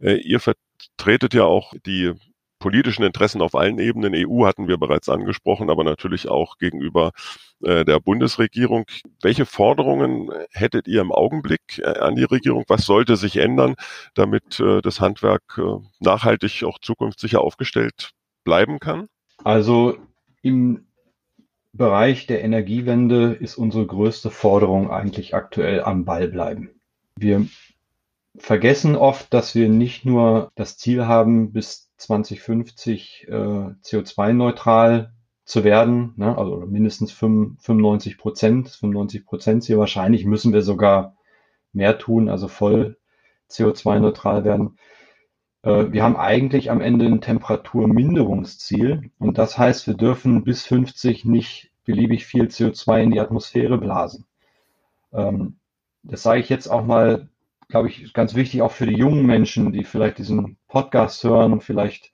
Äh, 0.00 0.16
ihr 0.16 0.40
vertretet 0.40 1.34
ja 1.34 1.44
auch 1.44 1.74
die 1.84 2.14
politischen 2.58 3.02
Interessen 3.02 3.42
auf 3.42 3.54
allen 3.54 3.78
Ebenen. 3.78 4.14
EU 4.14 4.46
hatten 4.46 4.68
wir 4.68 4.78
bereits 4.78 5.08
angesprochen, 5.08 5.70
aber 5.70 5.84
natürlich 5.84 6.28
auch 6.28 6.58
gegenüber 6.58 7.12
äh, 7.62 7.84
der 7.84 8.00
Bundesregierung. 8.00 8.86
Welche 9.22 9.46
Forderungen 9.46 10.30
hättet 10.50 10.88
ihr 10.88 11.00
im 11.00 11.12
Augenblick 11.12 11.78
äh, 11.78 11.98
an 11.98 12.16
die 12.16 12.24
Regierung? 12.24 12.64
Was 12.68 12.86
sollte 12.86 13.16
sich 13.16 13.36
ändern, 13.36 13.74
damit 14.14 14.60
äh, 14.60 14.80
das 14.80 15.00
Handwerk 15.00 15.58
äh, 15.58 15.78
nachhaltig 16.00 16.64
auch 16.64 16.78
zukunftssicher 16.78 17.40
aufgestellt 17.40 18.12
bleiben 18.44 18.78
kann? 18.78 19.08
Also 19.44 19.98
im 20.42 20.86
Bereich 21.72 22.26
der 22.26 22.42
Energiewende 22.42 23.32
ist 23.34 23.56
unsere 23.56 23.86
größte 23.86 24.30
Forderung 24.30 24.90
eigentlich 24.90 25.34
aktuell 25.34 25.82
am 25.82 26.06
Ball 26.06 26.28
bleiben. 26.28 26.70
Wir 27.16 27.46
vergessen 28.38 28.96
oft, 28.96 29.32
dass 29.32 29.54
wir 29.54 29.68
nicht 29.68 30.04
nur 30.04 30.50
das 30.54 30.78
Ziel 30.78 31.06
haben, 31.06 31.52
bis 31.52 31.85
2050 31.96 33.26
äh, 33.28 33.32
CO2-neutral 33.32 35.12
zu 35.44 35.62
werden, 35.64 36.12
ne? 36.16 36.36
also 36.36 36.64
mindestens 36.66 37.12
95 37.12 38.18
Prozent, 38.18 38.68
95 38.68 39.24
Prozent 39.24 39.64
Ziel. 39.64 39.78
Wahrscheinlich 39.78 40.24
müssen 40.24 40.52
wir 40.52 40.62
sogar 40.62 41.16
mehr 41.72 41.98
tun, 41.98 42.28
also 42.28 42.48
voll 42.48 42.96
CO2-neutral 43.50 44.44
werden. 44.44 44.78
Äh, 45.62 45.92
wir 45.92 46.02
haben 46.02 46.16
eigentlich 46.16 46.70
am 46.70 46.80
Ende 46.80 47.06
ein 47.06 47.20
Temperaturminderungsziel 47.20 49.10
und 49.18 49.38
das 49.38 49.56
heißt, 49.56 49.86
wir 49.86 49.94
dürfen 49.94 50.44
bis 50.44 50.64
50 50.66 51.24
nicht 51.24 51.70
beliebig 51.84 52.26
viel 52.26 52.46
CO2 52.46 53.02
in 53.02 53.10
die 53.12 53.20
Atmosphäre 53.20 53.78
blasen. 53.78 54.26
Ähm, 55.12 55.56
das 56.02 56.22
sage 56.22 56.40
ich 56.40 56.48
jetzt 56.48 56.68
auch 56.68 56.84
mal, 56.84 57.28
glaube 57.68 57.88
ich, 57.88 58.12
ganz 58.12 58.34
wichtig 58.34 58.62
auch 58.62 58.72
für 58.72 58.86
die 58.86 58.96
jungen 58.96 59.26
Menschen, 59.26 59.72
die 59.72 59.84
vielleicht 59.84 60.18
diesen 60.18 60.56
Podcast 60.76 61.24
hören, 61.24 61.62
vielleicht 61.62 62.12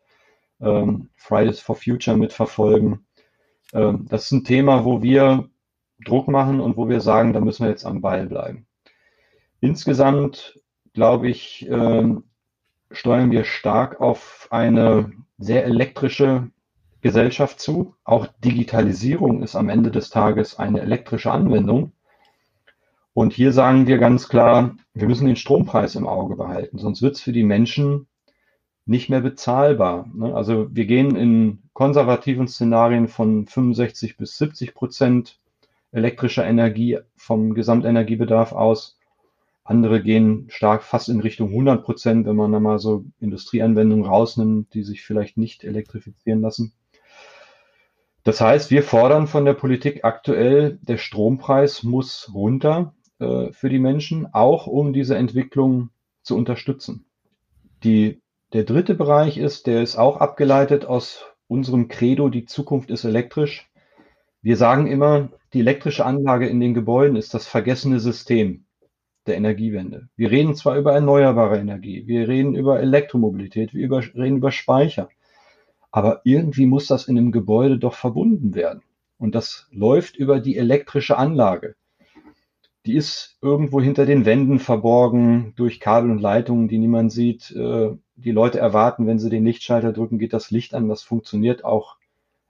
ähm, 0.60 1.10
Fridays 1.16 1.58
for 1.58 1.74
Future 1.74 2.16
mitverfolgen. 2.16 3.04
Ähm, 3.72 4.06
das 4.08 4.26
ist 4.26 4.30
ein 4.30 4.44
Thema, 4.44 4.84
wo 4.84 5.02
wir 5.02 5.48
Druck 6.04 6.28
machen 6.28 6.60
und 6.60 6.76
wo 6.76 6.88
wir 6.88 7.00
sagen, 7.00 7.32
da 7.32 7.40
müssen 7.40 7.64
wir 7.64 7.70
jetzt 7.70 7.84
am 7.84 8.00
Ball 8.00 8.28
bleiben. 8.28 8.68
Insgesamt 9.58 10.60
glaube 10.92 11.28
ich, 11.28 11.68
ähm, 11.68 12.22
steuern 12.92 13.32
wir 13.32 13.42
stark 13.42 14.00
auf 14.00 14.46
eine 14.52 15.10
sehr 15.38 15.64
elektrische 15.64 16.48
Gesellschaft 17.00 17.58
zu. 17.58 17.96
Auch 18.04 18.28
Digitalisierung 18.44 19.42
ist 19.42 19.56
am 19.56 19.70
Ende 19.70 19.90
des 19.90 20.10
Tages 20.10 20.56
eine 20.56 20.82
elektrische 20.82 21.32
Anwendung. 21.32 21.94
Und 23.12 23.32
hier 23.32 23.50
sagen 23.50 23.88
wir 23.88 23.98
ganz 23.98 24.28
klar, 24.28 24.76
wir 24.94 25.08
müssen 25.08 25.26
den 25.26 25.34
Strompreis 25.34 25.96
im 25.96 26.06
Auge 26.06 26.36
behalten, 26.36 26.78
sonst 26.78 27.02
wird 27.02 27.16
es 27.16 27.22
für 27.22 27.32
die 27.32 27.42
Menschen 27.42 28.06
nicht 28.84 29.08
mehr 29.08 29.20
bezahlbar. 29.20 30.08
Ne? 30.14 30.34
Also 30.34 30.68
wir 30.74 30.86
gehen 30.86 31.16
in 31.16 31.62
konservativen 31.72 32.48
Szenarien 32.48 33.08
von 33.08 33.46
65 33.46 34.16
bis 34.16 34.38
70 34.38 34.74
Prozent 34.74 35.38
elektrischer 35.92 36.44
Energie 36.46 36.98
vom 37.16 37.54
Gesamtenergiebedarf 37.54 38.52
aus. 38.52 38.98
Andere 39.64 40.02
gehen 40.02 40.46
stark 40.48 40.82
fast 40.82 41.08
in 41.08 41.20
Richtung 41.20 41.50
100 41.50 41.84
Prozent, 41.84 42.26
wenn 42.26 42.34
man 42.34 42.50
da 42.50 42.58
mal 42.58 42.78
so 42.78 43.04
Industrieanwendungen 43.20 44.04
rausnimmt, 44.04 44.74
die 44.74 44.82
sich 44.82 45.02
vielleicht 45.02 45.36
nicht 45.36 45.62
elektrifizieren 45.62 46.40
lassen. 46.40 46.72
Das 48.24 48.40
heißt, 48.40 48.70
wir 48.70 48.82
fordern 48.82 49.26
von 49.26 49.44
der 49.44 49.54
Politik 49.54 50.04
aktuell, 50.04 50.78
der 50.82 50.98
Strompreis 50.98 51.82
muss 51.82 52.30
runter 52.32 52.94
äh, 53.18 53.52
für 53.52 53.68
die 53.68 53.80
Menschen, 53.80 54.32
auch 54.32 54.66
um 54.66 54.92
diese 54.92 55.16
Entwicklung 55.16 55.90
zu 56.22 56.36
unterstützen. 56.36 57.04
Die, 57.82 58.21
der 58.52 58.64
dritte 58.64 58.94
Bereich 58.94 59.38
ist, 59.38 59.66
der 59.66 59.82
ist 59.82 59.96
auch 59.96 60.18
abgeleitet 60.18 60.84
aus 60.84 61.24
unserem 61.48 61.88
Credo, 61.88 62.28
die 62.28 62.44
Zukunft 62.44 62.90
ist 62.90 63.04
elektrisch. 63.04 63.70
Wir 64.42 64.56
sagen 64.56 64.86
immer, 64.86 65.30
die 65.52 65.60
elektrische 65.60 66.04
Anlage 66.04 66.46
in 66.48 66.60
den 66.60 66.74
Gebäuden 66.74 67.16
ist 67.16 67.34
das 67.34 67.46
vergessene 67.46 68.00
System 68.00 68.64
der 69.26 69.36
Energiewende. 69.36 70.08
Wir 70.16 70.30
reden 70.30 70.54
zwar 70.54 70.76
über 70.76 70.92
erneuerbare 70.92 71.58
Energie, 71.58 72.06
wir 72.06 72.28
reden 72.28 72.54
über 72.54 72.80
Elektromobilität, 72.80 73.72
wir 73.72 73.84
über, 73.84 74.02
reden 74.02 74.38
über 74.38 74.50
Speicher, 74.50 75.08
aber 75.90 76.20
irgendwie 76.24 76.66
muss 76.66 76.86
das 76.86 77.08
in 77.08 77.16
einem 77.16 77.32
Gebäude 77.32 77.78
doch 77.78 77.94
verbunden 77.94 78.54
werden. 78.54 78.82
Und 79.18 79.34
das 79.34 79.68
läuft 79.70 80.16
über 80.16 80.40
die 80.40 80.56
elektrische 80.56 81.16
Anlage. 81.16 81.76
Die 82.84 82.94
ist 82.94 83.38
irgendwo 83.40 83.80
hinter 83.80 84.06
den 84.06 84.24
Wänden 84.24 84.58
verborgen 84.58 85.52
durch 85.54 85.78
Kabel 85.78 86.10
und 86.10 86.18
Leitungen, 86.18 86.66
die 86.66 86.78
niemand 86.78 87.12
sieht. 87.12 87.54
Die 88.24 88.30
Leute 88.30 88.58
erwarten, 88.58 89.06
wenn 89.06 89.18
sie 89.18 89.30
den 89.30 89.44
Lichtschalter 89.44 89.92
drücken, 89.92 90.18
geht 90.18 90.32
das 90.32 90.50
Licht 90.50 90.74
an. 90.74 90.88
Das 90.88 91.02
funktioniert 91.02 91.64
auch 91.64 91.96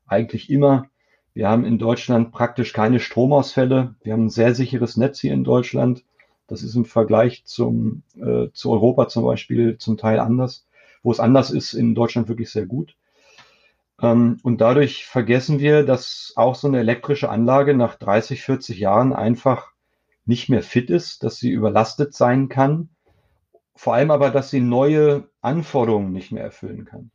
eigentlich 0.06 0.50
immer. 0.50 0.87
Wir 1.32 1.48
haben 1.48 1.64
in 1.64 1.78
Deutschland 1.78 2.30
praktisch 2.30 2.74
keine 2.74 3.00
Stromausfälle. 3.00 3.94
Wir 4.02 4.12
haben 4.12 4.26
ein 4.26 4.30
sehr 4.30 4.54
sicheres 4.54 4.98
Netz 4.98 5.20
hier 5.20 5.32
in 5.32 5.44
Deutschland. 5.44 6.04
Das 6.46 6.62
ist 6.62 6.74
im 6.74 6.85
Vergleich 6.85 7.44
zum, 7.46 8.02
äh, 8.16 8.48
zu 8.52 8.70
Europa 8.70 9.08
zum 9.08 9.24
Beispiel 9.24 9.78
zum 9.78 9.96
Teil 9.96 10.20
anders. 10.20 10.66
Wo 11.02 11.11
es 11.11 11.20
anders 11.20 11.50
ist, 11.50 11.72
in 11.72 11.94
Deutschland 11.94 12.28
wirklich 12.28 12.50
sehr 12.50 12.66
gut. 12.66 12.94
Ähm, 14.02 14.38
und 14.42 14.61
dadurch 14.61 15.06
vergessen 15.06 15.58
wir, 15.58 15.85
dass 15.85 16.35
auch 16.37 16.54
so 16.54 16.68
eine 16.68 16.80
elektrische 16.80 17.30
Anlage 17.30 17.74
nach 17.74 17.94
30, 17.96 18.42
40 18.42 18.78
Jahren 18.78 19.14
einfach 19.14 19.72
nicht 20.26 20.50
mehr 20.50 20.62
fit 20.62 20.90
ist, 20.90 21.24
dass 21.24 21.38
sie 21.38 21.50
überlastet 21.50 22.14
sein 22.14 22.48
kann. 22.50 22.90
Vor 23.74 23.94
allem 23.94 24.11
aber, 24.11 24.30
dass 24.30 24.50
sie 24.50 24.61
neue 24.61 25.28
Anforderungen 25.40 26.12
nicht 26.12 26.32
mehr 26.32 26.44
erfüllen 26.44 26.85
kann. 26.85 27.11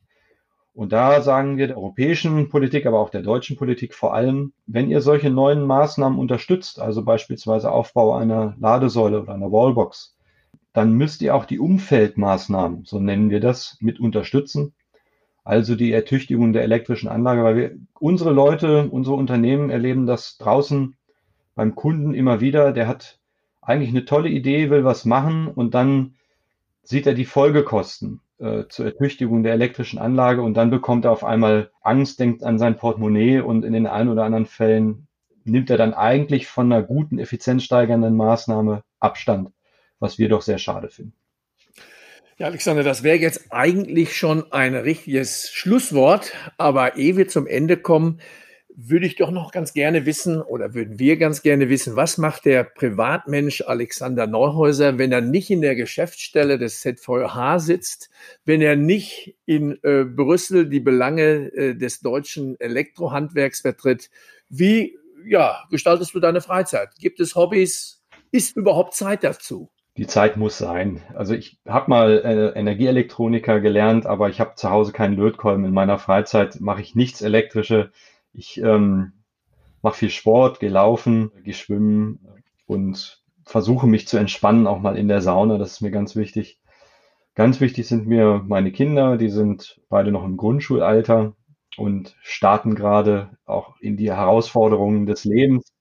Und 0.73 0.91
da 0.91 1.21
sagen 1.21 1.57
wir 1.57 1.65
der 1.65 1.77
europäischen 1.77 2.49
Politik, 2.49 2.85
aber 2.85 2.99
auch 2.99 3.09
der 3.09 3.23
deutschen 3.23 3.57
Politik 3.57 3.95
vor 3.95 4.13
allem, 4.13 4.53
wenn 4.67 4.91
ihr 4.91 5.01
solche 5.01 5.31
neuen 5.31 5.65
Maßnahmen 5.65 6.19
unterstützt, 6.19 6.79
also 6.79 7.03
beispielsweise 7.03 7.71
Aufbau 7.71 8.15
einer 8.15 8.55
Ladesäule 8.59 9.21
oder 9.21 9.33
einer 9.33 9.51
Wallbox, 9.51 10.15
dann 10.73 10.93
müsst 10.93 11.23
ihr 11.23 11.33
auch 11.33 11.45
die 11.45 11.57
Umfeldmaßnahmen, 11.57 12.85
so 12.85 12.99
nennen 12.99 13.31
wir 13.31 13.39
das, 13.39 13.77
mit 13.79 13.99
unterstützen. 13.99 14.75
Also 15.43 15.75
die 15.75 15.91
Ertüchtigung 15.91 16.53
der 16.53 16.61
elektrischen 16.61 17.09
Anlage, 17.09 17.43
weil 17.43 17.55
wir, 17.55 17.71
unsere 17.99 18.31
Leute, 18.31 18.87
unsere 18.87 19.15
Unternehmen 19.15 19.71
erleben 19.71 20.05
das 20.05 20.37
draußen 20.37 20.95
beim 21.55 21.73
Kunden 21.73 22.13
immer 22.13 22.39
wieder. 22.39 22.71
Der 22.71 22.87
hat 22.87 23.17
eigentlich 23.61 23.89
eine 23.89 24.05
tolle 24.05 24.29
Idee, 24.29 24.69
will 24.69 24.83
was 24.83 25.05
machen 25.05 25.47
und 25.47 25.73
dann 25.73 26.13
sieht 26.87 27.05
er 27.05 27.13
die 27.13 27.25
Folgekosten 27.25 28.21
äh, 28.39 28.63
zur 28.69 28.85
Ertüchtigung 28.85 29.43
der 29.43 29.53
elektrischen 29.53 29.99
Anlage 29.99 30.41
und 30.41 30.53
dann 30.53 30.69
bekommt 30.69 31.03
er 31.03 31.11
auf 31.11 31.25
einmal 31.25 31.69
Angst, 31.81 32.19
denkt 32.19 32.43
an 32.43 32.57
sein 32.57 32.77
Portemonnaie 32.77 33.41
und 33.41 33.65
in 33.65 33.73
den 33.73 33.87
ein 33.87 34.07
oder 34.07 34.23
anderen 34.23 34.45
Fällen 34.45 35.07
nimmt 35.43 35.69
er 35.69 35.77
dann 35.77 35.93
eigentlich 35.93 36.47
von 36.47 36.71
einer 36.71 36.81
guten, 36.83 37.19
effizienzsteigernden 37.19 38.15
Maßnahme 38.15 38.83
Abstand, 38.99 39.49
was 39.99 40.17
wir 40.17 40.29
doch 40.29 40.41
sehr 40.41 40.59
schade 40.59 40.89
finden. 40.89 41.13
Ja, 42.37 42.47
Alexander, 42.47 42.83
das 42.83 43.03
wäre 43.03 43.17
jetzt 43.17 43.51
eigentlich 43.51 44.15
schon 44.15 44.51
ein 44.53 44.75
richtiges 44.75 45.49
Schlusswort, 45.51 46.33
aber 46.57 46.95
ehe 46.95 47.17
wir 47.17 47.27
zum 47.27 47.47
Ende 47.47 47.75
kommen, 47.77 48.21
würde 48.79 49.07
ich 49.07 49.15
doch 49.15 49.31
noch 49.31 49.51
ganz 49.51 49.73
gerne 49.73 50.05
wissen 50.05 50.39
oder 50.39 50.75
würden 50.75 50.99
wir 50.99 51.17
ganz 51.17 51.41
gerne 51.41 51.67
wissen, 51.67 51.95
was 51.95 52.19
macht 52.19 52.45
der 52.45 52.63
Privatmensch 52.63 53.63
Alexander 53.65 54.27
Neuhäuser, 54.27 54.99
wenn 54.99 55.11
er 55.11 55.21
nicht 55.21 55.49
in 55.49 55.61
der 55.61 55.75
Geschäftsstelle 55.75 56.59
des 56.59 56.81
ZVH 56.81 57.57
sitzt, 57.57 58.11
wenn 58.45 58.61
er 58.61 58.75
nicht 58.75 59.35
in 59.47 59.79
äh, 59.81 60.03
Brüssel 60.03 60.69
die 60.69 60.79
Belange 60.79 61.51
äh, 61.53 61.73
des 61.73 62.01
deutschen 62.01 62.59
Elektrohandwerks 62.59 63.61
vertritt? 63.61 64.11
Wie 64.47 64.95
ja, 65.25 65.63
gestaltest 65.71 66.13
du 66.13 66.19
deine 66.19 66.41
Freizeit? 66.41 66.89
Gibt 66.99 67.19
es 67.19 67.35
Hobbys? 67.35 68.03
Ist 68.31 68.55
überhaupt 68.57 68.93
Zeit 68.93 69.23
dazu? 69.23 69.71
Die 69.97 70.05
Zeit 70.05 70.37
muss 70.37 70.59
sein. 70.59 71.01
Also 71.15 71.33
ich 71.33 71.57
habe 71.67 71.89
mal 71.89 72.21
äh, 72.23 72.59
Energieelektroniker 72.59 73.59
gelernt, 73.59 74.05
aber 74.05 74.29
ich 74.29 74.39
habe 74.39 74.53
zu 74.55 74.69
Hause 74.69 74.91
keinen 74.91 75.15
Lötkolben. 75.15 75.65
In 75.65 75.73
meiner 75.73 75.97
Freizeit 75.97 76.61
mache 76.61 76.81
ich 76.81 76.93
nichts 76.93 77.23
Elektrische. 77.23 77.91
Ich 78.33 78.57
ähm, 78.61 79.13
mache 79.81 79.97
viel 79.97 80.09
Sport, 80.09 80.59
gehe 80.59 80.69
laufen, 80.69 81.31
gehe 81.43 81.53
schwimmen 81.53 82.19
und 82.65 83.23
versuche 83.45 83.87
mich 83.87 84.07
zu 84.07 84.17
entspannen, 84.17 84.67
auch 84.67 84.79
mal 84.79 84.97
in 84.97 85.07
der 85.07 85.21
Sauna. 85.21 85.57
Das 85.57 85.73
ist 85.73 85.81
mir 85.81 85.91
ganz 85.91 86.15
wichtig. 86.15 86.59
Ganz 87.35 87.61
wichtig 87.61 87.87
sind 87.87 88.07
mir 88.07 88.43
meine 88.47 88.71
Kinder, 88.71 89.17
die 89.17 89.29
sind 89.29 89.79
beide 89.89 90.11
noch 90.11 90.25
im 90.25 90.37
Grundschulalter 90.37 91.35
und 91.77 92.15
starten 92.21 92.75
gerade 92.75 93.37
auch 93.45 93.79
in 93.79 93.95
die 93.95 94.11
Herausforderungen 94.11 95.05
des 95.05 95.23
Lebens. 95.23 95.71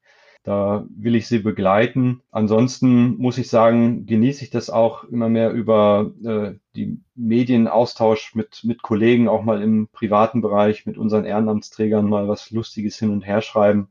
Da 0.47 0.87
will 0.97 1.17
ich 1.17 1.27
sie 1.27 1.41
begleiten. 1.41 2.23
Ansonsten 2.31 3.17
muss 3.19 3.37
ich 3.37 3.51
sagen, 3.51 4.07
genieße 4.07 4.45
ich 4.45 4.51
das 4.51 4.71
auch 4.71 5.03
immer 5.03 5.29
mehr 5.29 5.51
über 5.51 6.13
äh, 6.25 6.53
die 6.77 7.01
Medienaustausch 7.17 8.37
mit, 8.37 8.63
mit 8.63 8.81
Kollegen, 8.81 9.29
auch 9.29 9.43
mal 9.43 9.61
im 9.61 9.89
privaten 9.89 10.43
Bereich, 10.43 10.87
mit 10.87 10.99
unseren 10.99 11.25
Ehrenamtsträgern 11.25 12.09
mal 12.09 12.29
was 12.29 12.53
Lustiges 12.53 12.97
hin 12.97 13.11
und 13.11 13.27
her 13.27 13.43
schreiben, 13.43 13.89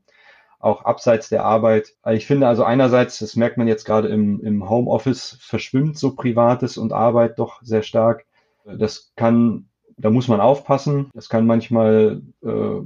auch 0.58 0.86
abseits 0.86 1.28
der 1.28 1.44
Arbeit. 1.44 1.94
Ich 2.10 2.24
finde 2.24 2.48
also 2.48 2.64
einerseits, 2.64 3.18
das 3.18 3.36
merkt 3.36 3.58
man 3.58 3.68
jetzt 3.68 3.84
gerade 3.84 4.08
im, 4.08 4.40
im 4.40 4.66
Homeoffice, 4.66 5.36
verschwimmt 5.38 5.98
so 5.98 6.16
Privates 6.16 6.78
und 6.78 6.94
Arbeit 6.94 7.38
doch 7.38 7.60
sehr 7.60 7.82
stark. 7.82 8.24
Das 8.64 9.12
kann 9.14 9.68
da 9.98 10.10
muss 10.10 10.28
man 10.28 10.40
aufpassen. 10.40 11.10
Das 11.14 11.28
kann 11.28 11.46
manchmal 11.46 12.20
äh, 12.42 12.80